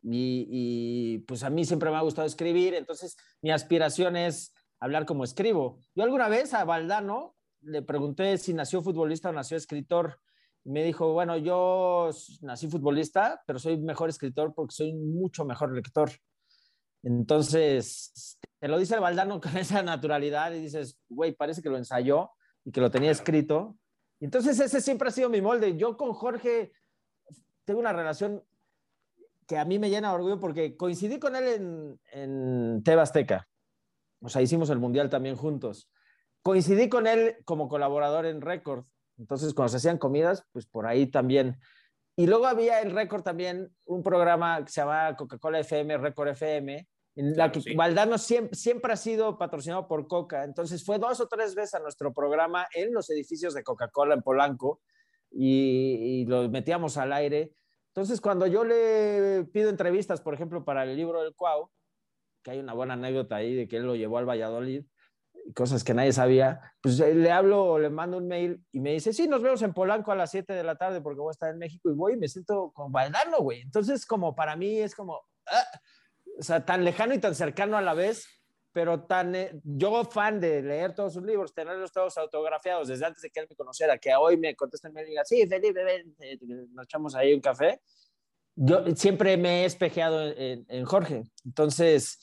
[0.03, 5.05] Y, y, pues a mí siempre me ha gustado escribir, entonces mi aspiración es hablar
[5.05, 5.79] como escribo.
[5.95, 7.36] Yo alguna vez a Valdano
[7.67, 10.19] le pregunté si nació futbolista o nació escritor.
[10.63, 12.09] Me dijo, bueno, yo
[12.41, 16.09] nací futbolista, pero soy mejor escritor porque soy mucho mejor lector.
[17.03, 21.77] Entonces, te lo dice el Valdano con esa naturalidad y dices, güey, parece que lo
[21.77, 22.31] ensayó
[22.65, 23.77] y que lo tenía escrito.
[24.19, 25.77] Entonces, ese siempre ha sido mi molde.
[25.77, 26.71] Yo con Jorge
[27.65, 28.43] tengo una relación
[29.45, 33.47] que a mí me llena de orgullo porque coincidí con él en, en Tebasteca.
[34.19, 35.89] O sea, hicimos el Mundial también juntos.
[36.47, 38.85] Coincidí con él como colaborador en Record.
[39.17, 41.59] Entonces, cuando se hacían comidas, pues por ahí también.
[42.15, 46.87] Y luego había en Record también un programa que se llamaba Coca-Cola FM, Record FM,
[47.15, 50.45] en la que Valdano siempre, siempre, ha sido patrocinado por Coca.
[50.45, 54.21] Entonces fue dos o tres veces a nuestro programa en los edificios de Coca-Cola en
[54.21, 54.79] Polanco
[55.29, 57.51] y, lo metíamos al aire.
[57.89, 61.69] Entonces, cuando yo le pido entrevistas, por ejemplo, para el libro del Cuau,
[62.41, 64.85] que hay una buena anécdota ahí de que él lo llevó al Valladolid,
[65.53, 69.13] cosas que nadie sabía, pues eh, le hablo, le mando un mail y me dice,
[69.13, 71.49] sí, nos vemos en Polanco a las 7 de la tarde porque voy a estar
[71.49, 73.61] en México y voy y me siento como Valdano, güey.
[73.61, 75.79] Entonces, como para mí es como, ah,
[76.39, 78.27] o sea, tan lejano y tan cercano a la vez,
[78.73, 83.21] pero tan, eh, yo fan de leer todos sus libros, tenerlos todos autografiados desde antes
[83.21, 86.15] de que él me conociera, que hoy me contesta y me diga, sí, Felipe, ven,
[86.73, 87.81] nos echamos ahí un café.
[88.55, 91.23] Yo siempre me he espejeado en, en Jorge.
[91.45, 92.19] Entonces,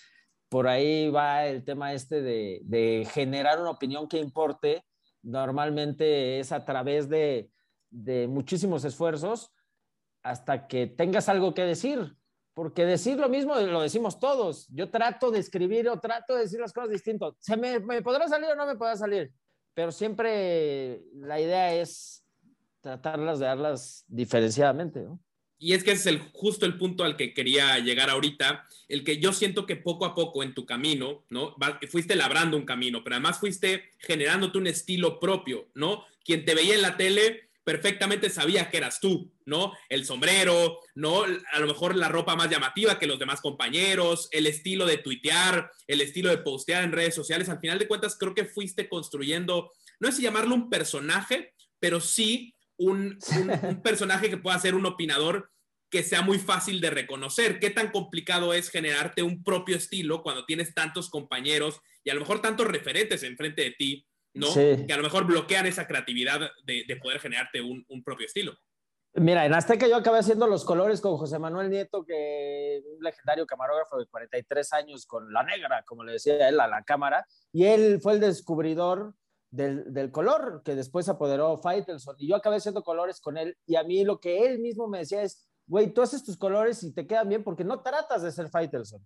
[0.48, 4.84] por ahí va el tema este de, generar una opinión que importe.
[5.22, 7.50] Normalmente es a través de,
[8.28, 9.52] muchísimos esfuerzos
[10.22, 12.16] hasta que tengas algo que decir.
[12.54, 14.68] Porque decir lo mismo lo decimos todos.
[14.68, 17.34] Yo trato de escribir o trato de decir las cosas distintas.
[17.40, 19.32] ¿Se me, me podrá salir o no me podrá salir?
[19.74, 22.24] Pero siempre la idea es
[22.80, 25.08] tratarlas de darlas diferenciadamente.
[25.64, 29.02] Y es que ese es el, justo el punto al que quería llegar ahorita, el
[29.02, 31.56] que yo siento que poco a poco en tu camino, ¿no?
[31.90, 36.04] Fuiste labrando un camino, pero además fuiste generándote un estilo propio, ¿no?
[36.22, 39.72] Quien te veía en la tele perfectamente sabía que eras tú, ¿no?
[39.88, 41.22] El sombrero, ¿no?
[41.22, 45.72] A lo mejor la ropa más llamativa que los demás compañeros, el estilo de tuitear,
[45.86, 47.48] el estilo de postear en redes sociales.
[47.48, 52.54] Al final de cuentas, creo que fuiste construyendo, no es llamarlo un personaje, pero sí
[52.76, 55.48] un, un personaje que pueda ser un opinador
[55.94, 57.60] que sea muy fácil de reconocer.
[57.60, 62.20] ¿Qué tan complicado es generarte un propio estilo cuando tienes tantos compañeros y a lo
[62.20, 64.52] mejor tantos referentes enfrente de ti, ¿no?
[64.52, 68.56] Que a lo mejor bloquean esa creatividad de, poder generarte un, propio estilo.
[69.14, 73.46] Mira, en Azteca yo acabé haciendo los colores con José Manuel Nieto, que un legendario
[73.46, 77.66] camarógrafo de 43 años con la negra, como le decía él, a la cámara, y
[77.66, 79.14] él fue el descubridor
[79.52, 82.16] del, del, color que después apoderó Faitelson.
[82.18, 83.56] Y yo acabé haciendo colores con él.
[83.64, 86.82] Y a mí lo que él mismo me decía es, güey, tú haces tus colores
[86.82, 89.04] y te quedan bien porque no tratas de ser Faitelson.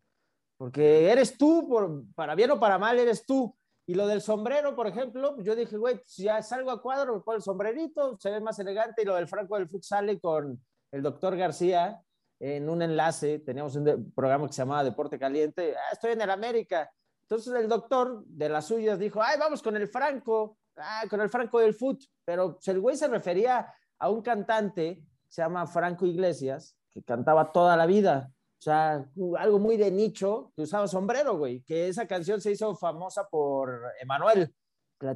[0.56, 3.56] Porque eres tú, por, para bien o para mal, eres tú.
[3.86, 7.20] Y lo del sombrero, por ejemplo, yo dije, güey, si ya salgo a cuadro, me
[7.20, 9.02] pongo el sombrerito, se ve más elegante.
[9.02, 10.60] Y lo del Franco del Futsal con
[10.92, 12.02] el doctor García
[12.40, 16.30] en un enlace, teníamos un programa que se llamaba Deporte Caliente, ah, estoy en el
[16.30, 16.90] América.
[17.22, 21.28] Entonces el doctor de las suyas dijo, ay, vamos con el Franco, ah, con el
[21.28, 22.02] Franco del Fut.
[22.24, 27.76] Pero el güey se refería a un cantante se llama Franco Iglesias, que cantaba toda
[27.76, 28.30] la vida.
[28.58, 29.06] O sea,
[29.38, 31.62] algo muy de nicho, que usaba sombrero, güey.
[31.62, 34.52] Que esa canción se hizo famosa por Emanuel.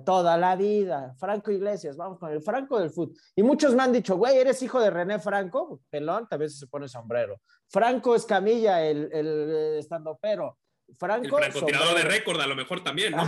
[0.05, 1.12] Toda la vida.
[1.18, 3.16] Franco Iglesias, vamos con el Franco del fútbol.
[3.35, 5.81] Y muchos me han dicho, güey, ¿eres hijo de René Franco?
[5.90, 7.40] Pelón, vez se pone sombrero.
[7.68, 10.59] Franco Escamilla, el, el estandopero.
[10.96, 11.38] Franco.
[11.38, 13.25] El francotirador de récord, a lo mejor también, ¿no?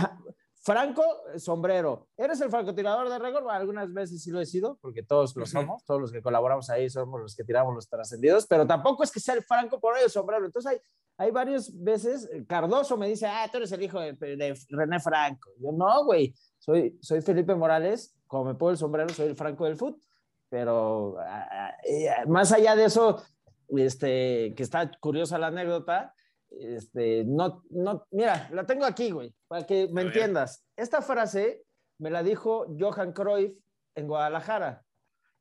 [0.65, 1.03] Franco,
[1.37, 2.07] sombrero.
[2.17, 3.47] ¿Eres el francotirador de récord?
[3.49, 6.89] algunas veces sí lo he sido, porque todos lo somos, todos los que colaboramos ahí
[6.89, 10.09] somos los que tiramos los trascendidos, pero tampoco es que sea el Franco por el
[10.09, 10.43] sombrero.
[10.43, 10.79] Entonces hay,
[11.17, 15.51] hay varias veces, Cardoso me dice, ah, tú eres el hijo de, René Franco.
[15.59, 19.65] Yo no, güey, soy, soy Felipe Morales, como me pongo el sombrero, soy el Franco
[19.65, 20.01] del fútbol.
[20.49, 23.21] Pero ah, ah, eh, más allá de eso,
[23.67, 26.15] este, que está curiosa la anécdota,
[26.59, 30.65] este, no, no, mira, la tengo aquí, güey, para que me entiendas.
[30.75, 31.63] Esta frase
[31.99, 33.53] me la dijo Johan Cruyff
[33.95, 34.83] en Guadalajara.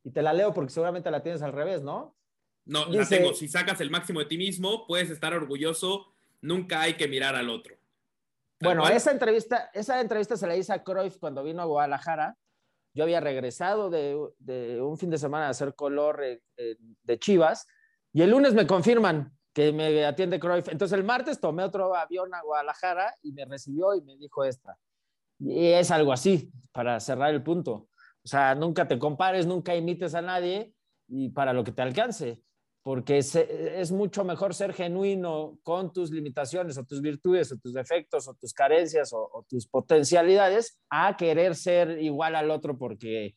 [0.05, 2.17] Y te la leo porque seguramente la tienes al revés, ¿no?
[2.67, 3.33] No, la tengo.
[3.33, 6.13] Si sacas el máximo de ti mismo, puedes estar orgulloso.
[6.41, 7.77] Nunca hay que mirar al otro.
[8.61, 12.37] Bueno, esa entrevista, esa entrevista se la hice a Cruyff cuando vino a Guadalajara.
[12.95, 17.19] Yo había regresado de, de un fin de semana a hacer color eh, eh, de
[17.19, 17.67] Chivas
[18.13, 20.69] y el lunes me confirman, que me atiende Cruyff.
[20.69, 24.77] Entonces el martes tomé otro avión a Guadalajara y me recibió y me dijo esta.
[25.39, 27.89] Y es algo así, para cerrar el punto.
[28.25, 30.75] O sea, nunca te compares, nunca imites a nadie
[31.07, 32.43] y para lo que te alcance,
[32.83, 37.75] porque es, es mucho mejor ser genuino con tus limitaciones o tus virtudes o tus
[37.75, 43.35] defectos o tus carencias o, tus potencialidades a querer ser igual al otro porque,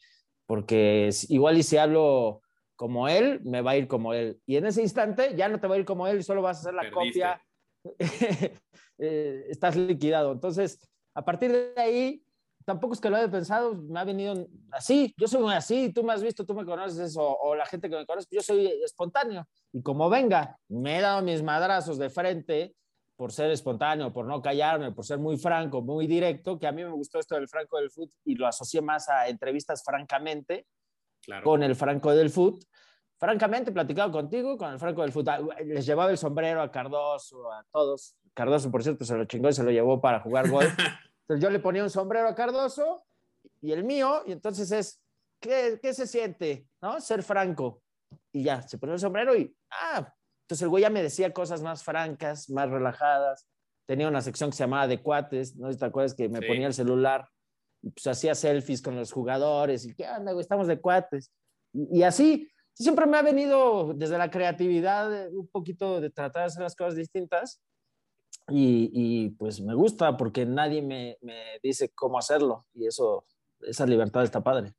[0.47, 2.41] porque igual y si hablo
[2.77, 4.39] como él, me va a ir como él.
[4.45, 6.59] Y en ese instante ya no te va a ir como él, solo vas a
[6.61, 7.41] hacer la copia.
[8.99, 10.31] Eh, estás liquidado.
[10.31, 10.79] Entonces,
[11.13, 12.25] a partir de ahí,
[12.65, 15.13] tampoco es que lo haya pensado, me ha venido así.
[15.17, 17.91] Yo soy muy así, tú me has visto, tú me conoces, o, o la gente
[17.91, 19.47] que me conoce, yo soy espontáneo.
[19.71, 22.75] Y como venga, me he dado mis madrazos de frente
[23.15, 26.83] por ser espontáneo, por no callarme, por ser muy franco, muy directo, que a mí
[26.83, 30.65] me gustó esto del franco del foot y lo asocié más a entrevistas francamente
[31.43, 32.63] con el Franco del Foot.
[33.19, 35.27] Francamente, platicado contigo con el Franco del Foot.
[35.27, 38.15] Ah, les llevaba el sombrero a Cardoso, a todos.
[38.33, 40.67] Cardoso, por cierto, se lo chingó y se lo llevó para jugar golf.
[41.21, 43.03] Entonces yo le ponía un sombrero a Cardoso
[43.61, 45.01] y el mío, y entonces es,
[45.41, 46.67] ¿qué, ¿qué, se siente?
[46.81, 47.01] ¿No?
[47.01, 47.81] Ser franco.
[48.31, 50.13] Y ya, se pone el sombrero y, ah,
[50.43, 53.47] entonces el güey ya me decía cosas más francas, más relajadas.
[53.85, 55.75] Tenía una sección que se llamaba de cuates, ¿no?
[55.75, 57.27] ¿Te acuerdas que me ponía el celular?
[57.81, 60.41] Pues hacía selfies con los jugadores y, ¿qué onda, güey?
[60.41, 61.31] Estamos de cuates.
[61.73, 66.47] Y, y así, siempre me ha venido desde la creatividad un poquito de tratar de
[66.47, 67.61] hacer las cosas distintas
[68.49, 73.25] y, y, pues me gusta porque nadie me, me, dice cómo hacerlo y eso,
[73.61, 74.73] esa libertad está padre.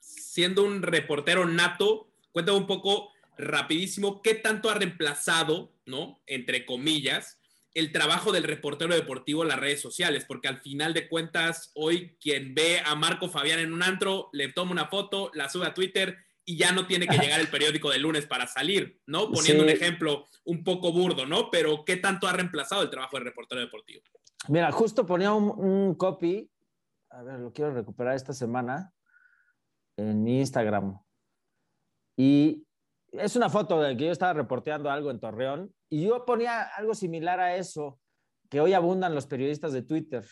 [0.00, 6.20] Siendo un reportero nato, cuéntame un poco rapidísimo qué tanto ha reemplazado, ¿no?
[6.26, 7.38] Entre comillas,
[7.74, 12.16] el trabajo del reportero deportivo en las redes sociales, porque al final de cuentas, hoy
[12.20, 15.74] quien ve a Marco Fabián en un antro, le toma una foto, la sube a
[15.74, 19.30] Twitter y ya no tiene que llegar el periódico de lunes para salir, ¿no?
[19.30, 21.50] Poniendo un ejemplo un poco burdo, ¿no?
[21.50, 24.02] Pero ¿qué tanto ha reemplazado el trabajo del reportero deportivo?
[24.48, 26.50] Mira, justo ponía un, un, copy,
[27.10, 28.92] a ver, lo quiero recuperar esta semana
[29.96, 31.00] en mi Instagram.
[32.16, 32.66] Y
[33.12, 36.94] es una foto de que yo estaba reporteando algo en Torreón y yo ponía algo
[36.94, 37.98] similar a eso,
[38.48, 40.24] que hoy abundan los periodistas de Twitter.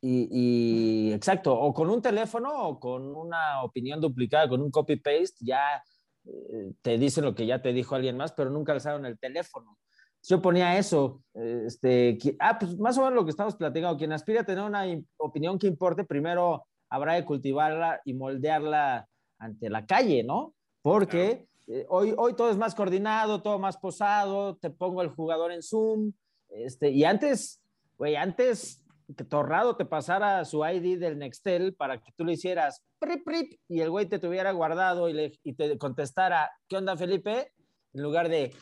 [0.00, 5.82] Y, exacto, o con un teléfono o con una opinión duplicada, con un copy-paste, ya
[6.24, 9.76] eh, te dicen lo que ya te dijo alguien más, pero nunca en el teléfono.
[10.22, 14.42] Yo ponía eso, este, ah, pues más o menos lo que estamos platicando, quien aspira
[14.42, 14.84] a tener una
[15.16, 19.08] opinión que importe, primero habrá de cultivarla y moldearla
[19.38, 20.54] ante la calle, ¿no?
[20.82, 25.52] Porque eh, hoy, hoy todo es más coordinado, todo más posado, te pongo el jugador
[25.52, 26.12] en Zoom,
[26.48, 27.62] este, y antes,
[27.96, 28.82] güey, antes
[29.16, 33.60] que Torrado te pasara su ID del Nextel para que tú le hicieras prip, prip,
[33.68, 37.52] y el güey te tuviera guardado y, le, y te contestara, ¿qué onda Felipe?
[37.94, 38.54] En lugar de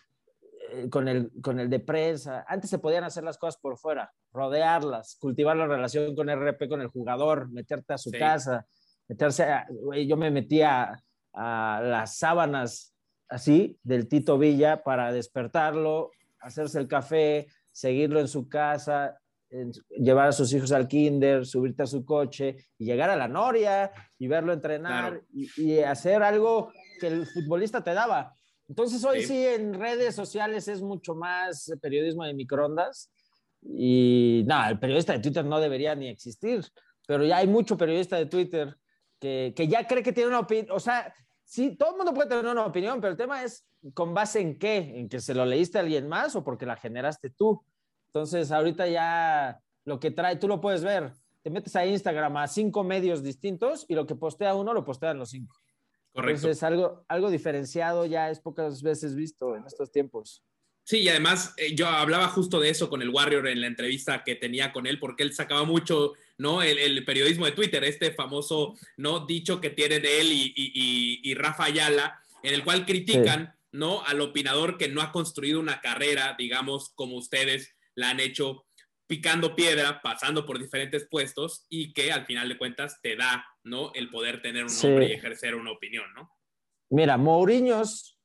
[0.73, 2.45] eh, con, el, con el de prensa.
[2.49, 6.81] Antes se podían hacer las cosas por fuera, rodearlas, cultivar la relación con RP, con
[6.81, 8.67] el jugador, meterte a su casa,
[9.09, 12.96] meterse a, güey, yo me metía a las sábanas
[13.29, 16.11] así del Tito Villa para despertarlo,
[16.41, 19.19] hacerse el café, seguirlo en su casa,
[19.91, 23.91] llevar a sus hijos al kinder, subirte a su coche y llegar a la noria
[24.19, 28.35] y verlo entrenar y, hacer algo que el futbolista te daba.
[28.69, 29.47] Entonces hoy sí.
[29.47, 33.11] en redes sociales es mucho más periodismo de microondas
[33.63, 36.65] y nada, el periodista de Twitter no debería ni existir,
[37.07, 38.77] pero ya hay mucho periodista de Twitter
[39.21, 41.13] que, que ya cree que tiene una opinión, o sea,
[41.47, 44.59] sí, todo el mundo puede tener una opinión, pero el tema es con base en
[44.59, 47.65] qué, en que se lo leíste a alguien más o porque la generaste tú.
[48.09, 51.13] Entonces, ahorita ya lo que trae, tú lo puedes ver.
[51.43, 55.19] Te metes a Instagram a cinco medios distintos y lo que postea uno lo postean
[55.19, 55.57] los cinco.
[56.13, 56.39] Correcto.
[56.39, 60.43] Entonces, algo, algo diferenciado ya es pocas veces visto en estos tiempos.
[60.83, 64.25] Sí, y además eh, yo hablaba justo de eso con el Warrior en la entrevista
[64.25, 66.63] que tenía con él, porque él sacaba mucho, ¿no?
[66.63, 69.27] El, periodismo de Twitter, este famoso, ¿no?
[69.27, 74.03] Dicho que tiene de él y, y, y Rafa Ayala, en el cual critican, ¿no?
[74.05, 78.67] Al opinador que no ha construido una carrera, digamos, como ustedes, la han hecho
[79.07, 83.93] picando piedra, pasando por diferentes puestos y que al final de cuentas te da, ¿no?
[83.95, 86.33] El poder tener un nombre y ejercer una opinión, ¿no?
[86.91, 88.19] Mira, Mourinhos,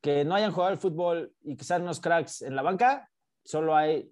[0.00, 3.10] que no hayan jugado al fútbol y que sean unos cracks en la banca,
[3.44, 4.10] solo hay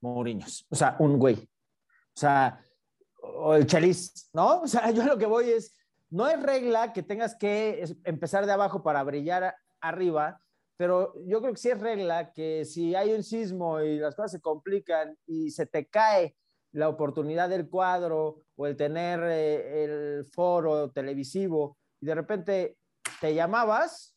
[0.00, 1.34] Mourinhos, o sea, un güey.
[1.36, 2.60] O sea,
[3.36, 4.62] o el Chelis, ¿no?
[4.62, 5.76] O sea, yo lo que voy es,
[6.10, 10.40] no es regla que tengas que empezar de abajo para brillar arriba,
[10.76, 14.32] pero yo creo que sí es regla que si hay un sismo y las cosas
[14.32, 16.36] se complican y se te cae
[16.72, 22.78] la oportunidad del cuadro o el tener eh, el foro televisivo y de repente
[23.20, 24.16] te llamabas,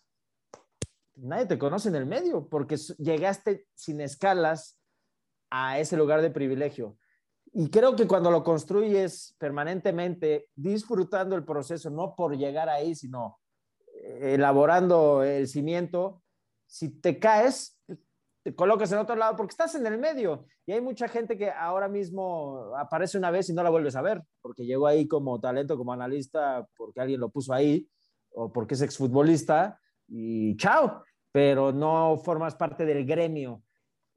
[1.15, 4.79] nadie te conoce en el medio porque llegaste sin escalas
[5.49, 6.97] a ese lugar de privilegio.
[7.53, 13.39] Y creo que cuando lo construyes permanentemente, disfrutando el proceso, no por llegar ahí, sino
[13.93, 16.21] eh, elaborando el cimiento,
[16.65, 17.79] si te caes,
[18.43, 20.45] te colocas en otro lado porque estás en el medio.
[20.65, 24.01] Y hay mucha gente que ahora mismo aparece una vez y no la vuelves a
[24.01, 27.89] ver, porque llegó ahí como talento, como analista, porque alguien lo puso ahí,
[28.31, 33.63] o porque es exfutbolista, y chao, pero no formas parte del gremio.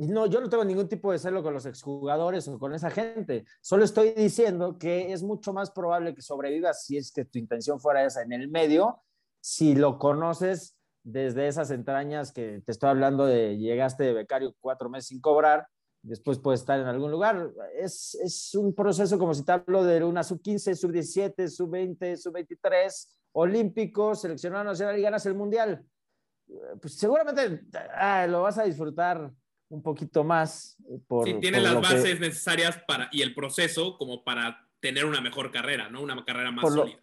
[0.09, 3.45] No, yo no tengo ningún tipo de celo con los exjugadores o con esa gente.
[3.61, 7.79] Solo estoy diciendo que es mucho más probable que sobrevivas si es que tu intención
[7.79, 9.03] fuera esa en el medio,
[9.41, 14.89] si lo conoces desde esas entrañas que te estoy hablando de llegaste de becario cuatro
[14.89, 15.67] meses sin cobrar,
[16.01, 17.51] después puedes estar en algún lugar.
[17.75, 24.15] Es, es un proceso como si te hablo de una sub-15, sub-17, sub-20, sub-23, olímpico,
[24.15, 25.85] seleccionado nacional y ganas el mundial.
[26.81, 29.31] Pues seguramente ah, lo vas a disfrutar
[29.71, 30.77] un poquito más.
[31.09, 35.51] Por, sí, tiene las bases necesarias para, y el proceso como para tener una mejor
[35.51, 36.03] carrera, ¿no?
[36.03, 37.01] Una carrera más sólida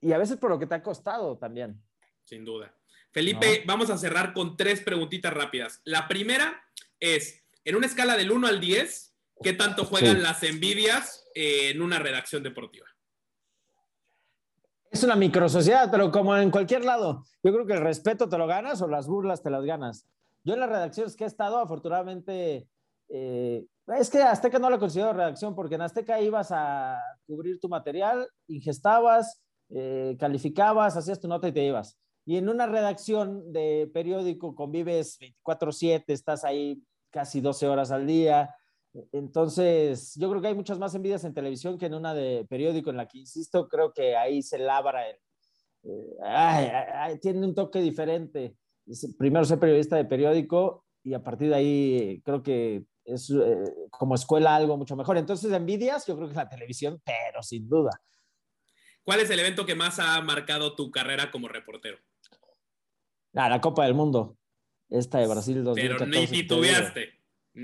[0.00, 1.82] y a veces por lo que te ha costado también.
[2.24, 2.74] Sin duda.
[3.10, 5.80] Felipe, vamos a cerrar con tres preguntitas rápidas.
[5.84, 6.62] La primera
[7.00, 11.98] es, en una escala del 1 al 10, ¿qué tanto juegan las envidias en una
[11.98, 12.86] redacción deportiva?
[14.90, 18.46] Es una microsociedad, pero como en cualquier lado, yo creo que el respeto te lo
[18.46, 20.06] ganas o las burlas te las ganas.
[20.48, 22.66] Yo en las redacciones que he estado, afortunadamente,
[23.10, 23.66] eh,
[23.98, 28.26] es que Azteca no lo considero redacción, porque en Azteca ibas a cubrir tu material,
[28.46, 31.98] ingestabas, eh, calificabas, hacías tu nota y te ibas.
[32.24, 38.54] Y en una redacción de periódico convives 24/7, estás ahí casi 12 horas al día,
[39.12, 42.88] entonces, yo creo que hay muchas más envidias en televisión que en una de periódico,
[42.88, 45.16] en la que, insisto, creo que ahí se labra el...
[45.84, 48.56] Eh, tiene un toque diferente.
[49.18, 54.14] Primero ser periodista de periódico y a partir de ahí creo que es eh, como
[54.14, 55.16] escuela algo mucho mejor.
[55.16, 57.90] Entonces, envidias, yo creo que es la televisión, pero sin duda.
[59.02, 61.98] ¿Cuál es el evento que más ha marcado tu carrera como reportero?
[63.34, 64.36] Ah, la Copa del Mundo,
[64.90, 66.10] esta de Brasil 2014.
[66.10, 67.08] Pero ni titubeaste.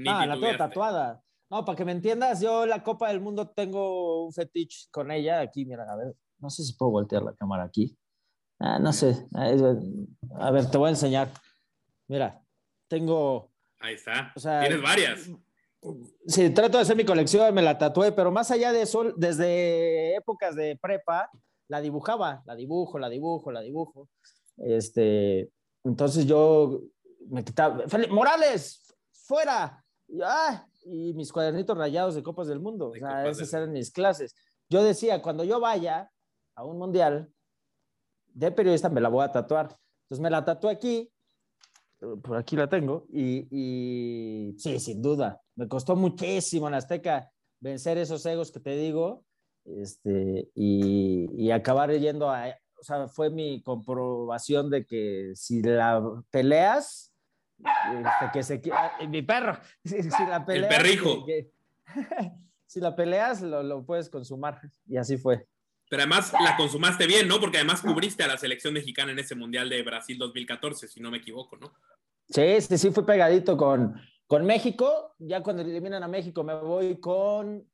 [0.09, 1.23] ah, la tengo tatuada.
[1.51, 5.41] No, para que me entiendas, yo la Copa del Mundo tengo un fetiche con ella.
[5.41, 7.97] Aquí, mira, a ver, no sé si puedo voltear la cámara aquí.
[8.67, 9.27] Ah, no sé.
[9.35, 11.31] A ver, te voy a enseñar.
[12.09, 12.43] Mira,
[12.89, 13.53] tengo.
[13.79, 14.33] Ahí está.
[14.35, 15.31] Tienes varias.
[16.27, 20.17] Sí, trato de hacer mi colección, me la tatué, pero más allá de eso, desde
[20.17, 21.31] épocas de prepa,
[21.69, 24.09] la dibujaba, la dibujo, la dibujo, la dibujo.
[24.57, 25.51] Este,
[25.85, 26.85] entonces yo
[27.29, 29.85] me quitaba, Morales, fuera,
[30.87, 32.89] y mis cuadernitos rayados de Copas del Mundo.
[32.89, 34.35] o sea, esas eran mis clases.
[34.71, 36.11] Yo decía, cuando yo vaya
[36.55, 37.31] a un mundial
[38.35, 39.77] de periodista, me la voy a tatuar.
[40.05, 41.11] Entonces me la tatué aquí,
[42.23, 47.31] por aquí la tengo, y, sí, sin duda, me costó muchísimo en Azteca
[47.61, 49.25] vencer esos egos que te digo,
[49.65, 56.03] este, y, y acabar yendo a, o sea, fue mi comprobación de que si la
[56.31, 57.15] peleas,
[57.59, 58.61] este, que se
[59.09, 61.25] mi perro, si, la peleas, el perrijo.
[62.67, 64.61] si la peleas, lo, lo, puedes consumar.
[64.87, 65.47] Y así fue.
[65.89, 67.41] Pero además la consumaste bien, ¿no?
[67.41, 71.11] Porque además cubriste a la selección mexicana en ese Mundial de Brasil 2014, si no
[71.11, 71.73] me equivoco, ¿no?
[72.29, 75.15] Sí, sí, sí, fue pegadito con, con México.
[75.19, 77.69] Ya cuando eliminan a México me voy con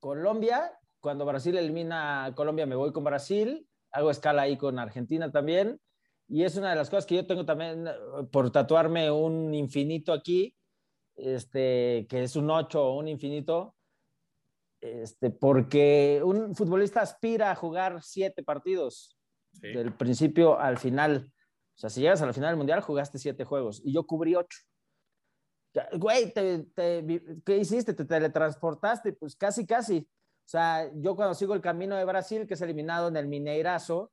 [0.00, 0.72] Colombia.
[1.00, 3.68] Cuando Brasil elimina a Colombia me voy con Brasil.
[3.92, 5.80] Hago escala ahí con Argentina también.
[6.28, 7.92] Y es una de las cosas que yo tengo también eh,
[8.30, 10.54] por tatuarme un infinito aquí,
[11.16, 13.74] este, que es un 8 o un infinito,
[14.80, 19.16] este, porque un futbolista aspira a jugar siete partidos
[19.52, 21.32] del principio al final.
[21.76, 24.34] O sea, si llegas a la final del mundial, jugaste siete juegos y yo cubrí
[24.34, 24.58] ocho.
[25.92, 27.94] Güey, ¿qué hiciste?
[27.94, 29.12] ¿Te teletransportaste?
[29.12, 30.08] Pues casi, casi.
[30.48, 34.10] O sea, yo cuando sigo el camino de Brasil, que es eliminado en el Mineirazo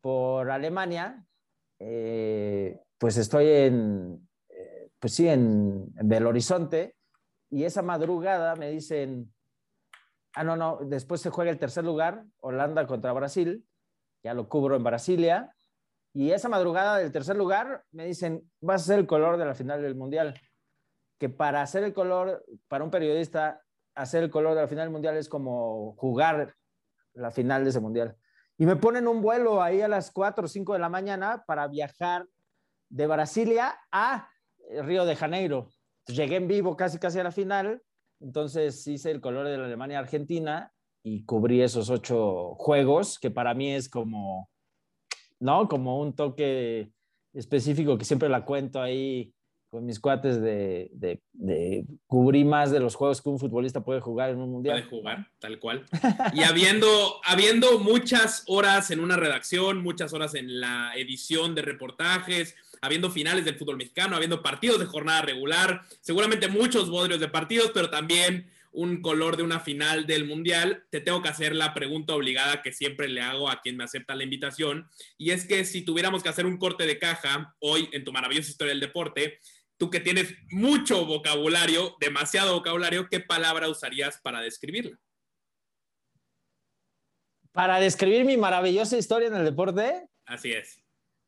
[0.00, 1.24] por Alemania,
[1.78, 6.96] eh, pues estoy en, eh, pues sí, en, Belo Horizonte
[7.50, 9.32] y esa madrugada me dicen,
[10.36, 13.66] ah, no, no, después se juega el tercer lugar, Holanda contra Brasil,
[14.22, 15.54] ya lo cubro en Brasilia,
[16.12, 19.54] y esa madrugada del tercer lugar me dicen, vas a ser el color de la
[19.54, 20.40] final del Mundial,
[21.18, 23.62] que para hacer el color, para un periodista,
[23.94, 26.54] hacer el color de la final del Mundial es como jugar
[27.14, 28.16] la final de ese Mundial
[28.58, 31.68] y me ponen un vuelo ahí a las 4 o 5 de la mañana para
[31.68, 32.26] viajar
[32.88, 34.30] de Brasilia a
[34.82, 35.68] Río de Janeiro.
[36.06, 37.82] Llegué en vivo casi casi a la final,
[38.20, 40.72] entonces hice el color de la Alemania-Argentina
[41.04, 44.50] y cubrí esos ocho juegos, que para mí es como,
[45.38, 45.68] ¿no?
[45.68, 46.90] Como un toque
[47.32, 49.32] específico que siempre la cuento ahí
[49.76, 50.90] con mis cuates de,
[51.34, 54.78] de, cubrir más de los juegos que un futbolista puede jugar en un mundial.
[54.78, 55.84] Puede jugar, tal cual.
[56.32, 62.56] Y habiendo, habiendo muchas horas en una redacción, muchas horas en la edición de reportajes,
[62.80, 67.70] habiendo finales del fútbol mexicano, habiendo partidos de jornada regular, seguramente muchos bodrios de partidos,
[67.74, 68.46] pero también
[68.76, 72.72] un color de una final del mundial, te tengo que hacer la pregunta obligada que
[72.72, 76.28] siempre le hago a quien me acepta la invitación, y es que si tuviéramos que
[76.28, 79.40] hacer un corte de caja hoy en tu maravillosa historia del deporte,
[79.76, 84.98] tú que tienes mucho vocabulario, demasiado vocabulario, ¿qué palabra usarías para describirla?
[87.52, 90.08] Para describir mi maravillosa historia en el deporte.
[90.26, 90.82] Así es.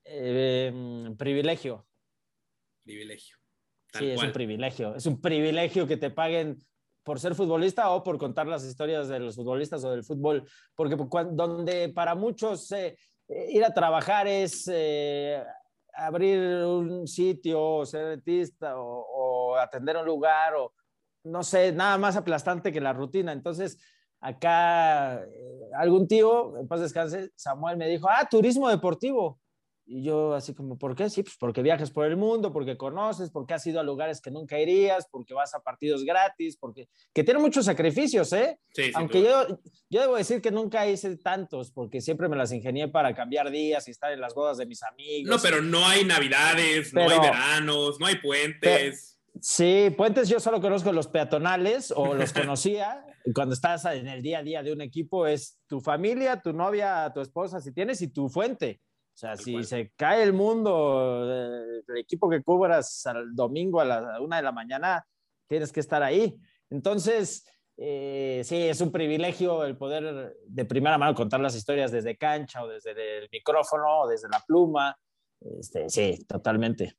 [0.04, 0.72] Eh,
[1.18, 1.86] privilegio.
[2.84, 3.36] Privilegio.
[3.92, 4.94] sí, es un privilegio.
[4.94, 6.58] Es un privilegio que te paguen
[7.02, 10.96] por ser futbolista o por contar las historias de los futbolistas o del fútbol, porque
[11.32, 12.96] donde para muchos eh,
[13.28, 15.42] ir a trabajar es eh,
[15.98, 20.72] abrir un sitio, ser dentista o, atender un lugar o
[21.24, 23.32] no sé, nada más aplastante que la rutina.
[23.32, 23.78] Entonces,
[24.20, 25.20] acá
[25.76, 29.40] algún tío, en paz descanse, Samuel me dijo, ah, turismo deportivo.
[29.90, 31.08] Y yo así como, ¿por qué?
[31.08, 34.30] Sí, pues porque viajas por el mundo, porque conoces, porque has ido a lugares que
[34.30, 38.58] nunca irías, porque vas a partidos gratis, porque que tiene muchos sacrificios, ¿eh?
[38.74, 39.58] Sí, Aunque yo,
[39.88, 43.88] yo debo decir que nunca hice tantos, porque siempre me las ingenié para cambiar días
[43.88, 45.34] y estar en las bodas de mis amigos.
[45.34, 49.18] No, pero no hay navidades, no hay veranos, no hay puentes.
[49.40, 53.06] sí, puentes yo solo conozco los peatonales o los conocía.
[53.34, 57.10] cuando estás en el día a día de un equipo es tu familia, tu novia,
[57.14, 58.80] tu esposa, si tienes, y tu fuente.
[59.18, 61.24] O sea, si se cae el mundo,
[61.88, 65.04] el equipo que cubras al domingo a la una de la mañana,
[65.48, 66.36] tienes que estar ahí.
[66.70, 67.44] Entonces,
[67.76, 72.62] eh, sí, es un privilegio el poder de primera mano contar las historias desde cancha
[72.62, 74.96] o desde el micrófono o desde la pluma.
[75.40, 76.96] Este, sí, totalmente.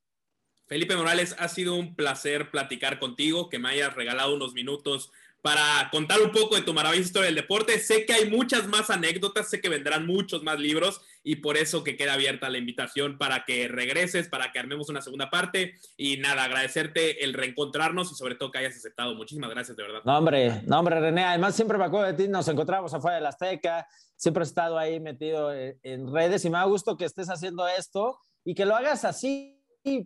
[0.65, 5.09] Felipe Morales, ha sido un placer platicar contigo, que me hayas regalado unos minutos
[5.41, 7.79] para contar un poco de tu maravillosa historia del deporte.
[7.79, 11.83] Sé que hay muchas más anécdotas, sé que vendrán muchos más libros y por eso
[11.83, 16.17] que queda abierta la invitación para que regreses, para que armemos una segunda parte y
[16.17, 19.15] nada, agradecerte el reencontrarnos y sobre todo que hayas aceptado.
[19.15, 20.01] Muchísimas gracias, de verdad.
[20.03, 23.21] No, hombre, no, hombre, René, además siempre me acuerdo de ti, nos encontramos afuera de
[23.21, 27.29] la Azteca, siempre he estado ahí metido en redes y me da gusto que estés
[27.29, 29.55] haciendo esto y que lo hagas así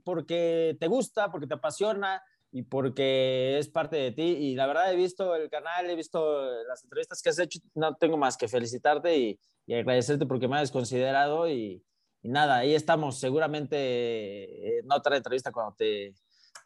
[0.03, 2.21] porque te gusta, porque te apasiona
[2.54, 4.22] y porque es parte de ti.
[4.22, 7.95] Y la verdad he visto el canal, he visto las entrevistas que has hecho, no
[7.95, 9.39] tengo más que felicitarte y,
[9.74, 11.84] agradecerte porque me has considerado y,
[12.22, 16.14] nada, ahí estamos seguramente en otra entrevista cuando te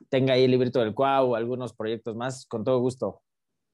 [0.09, 3.21] tenga ahí el librito del Cuau o algunos proyectos más, con todo gusto.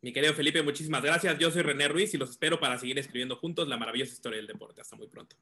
[0.02, 1.40] Mi querido Felipe, muchísimas gracias.
[1.40, 4.48] Yo soy René Ruiz y los espero para seguir escribiendo juntos la maravillosa historia del
[4.48, 4.82] deporte.
[4.82, 5.36] Hasta muy pronto.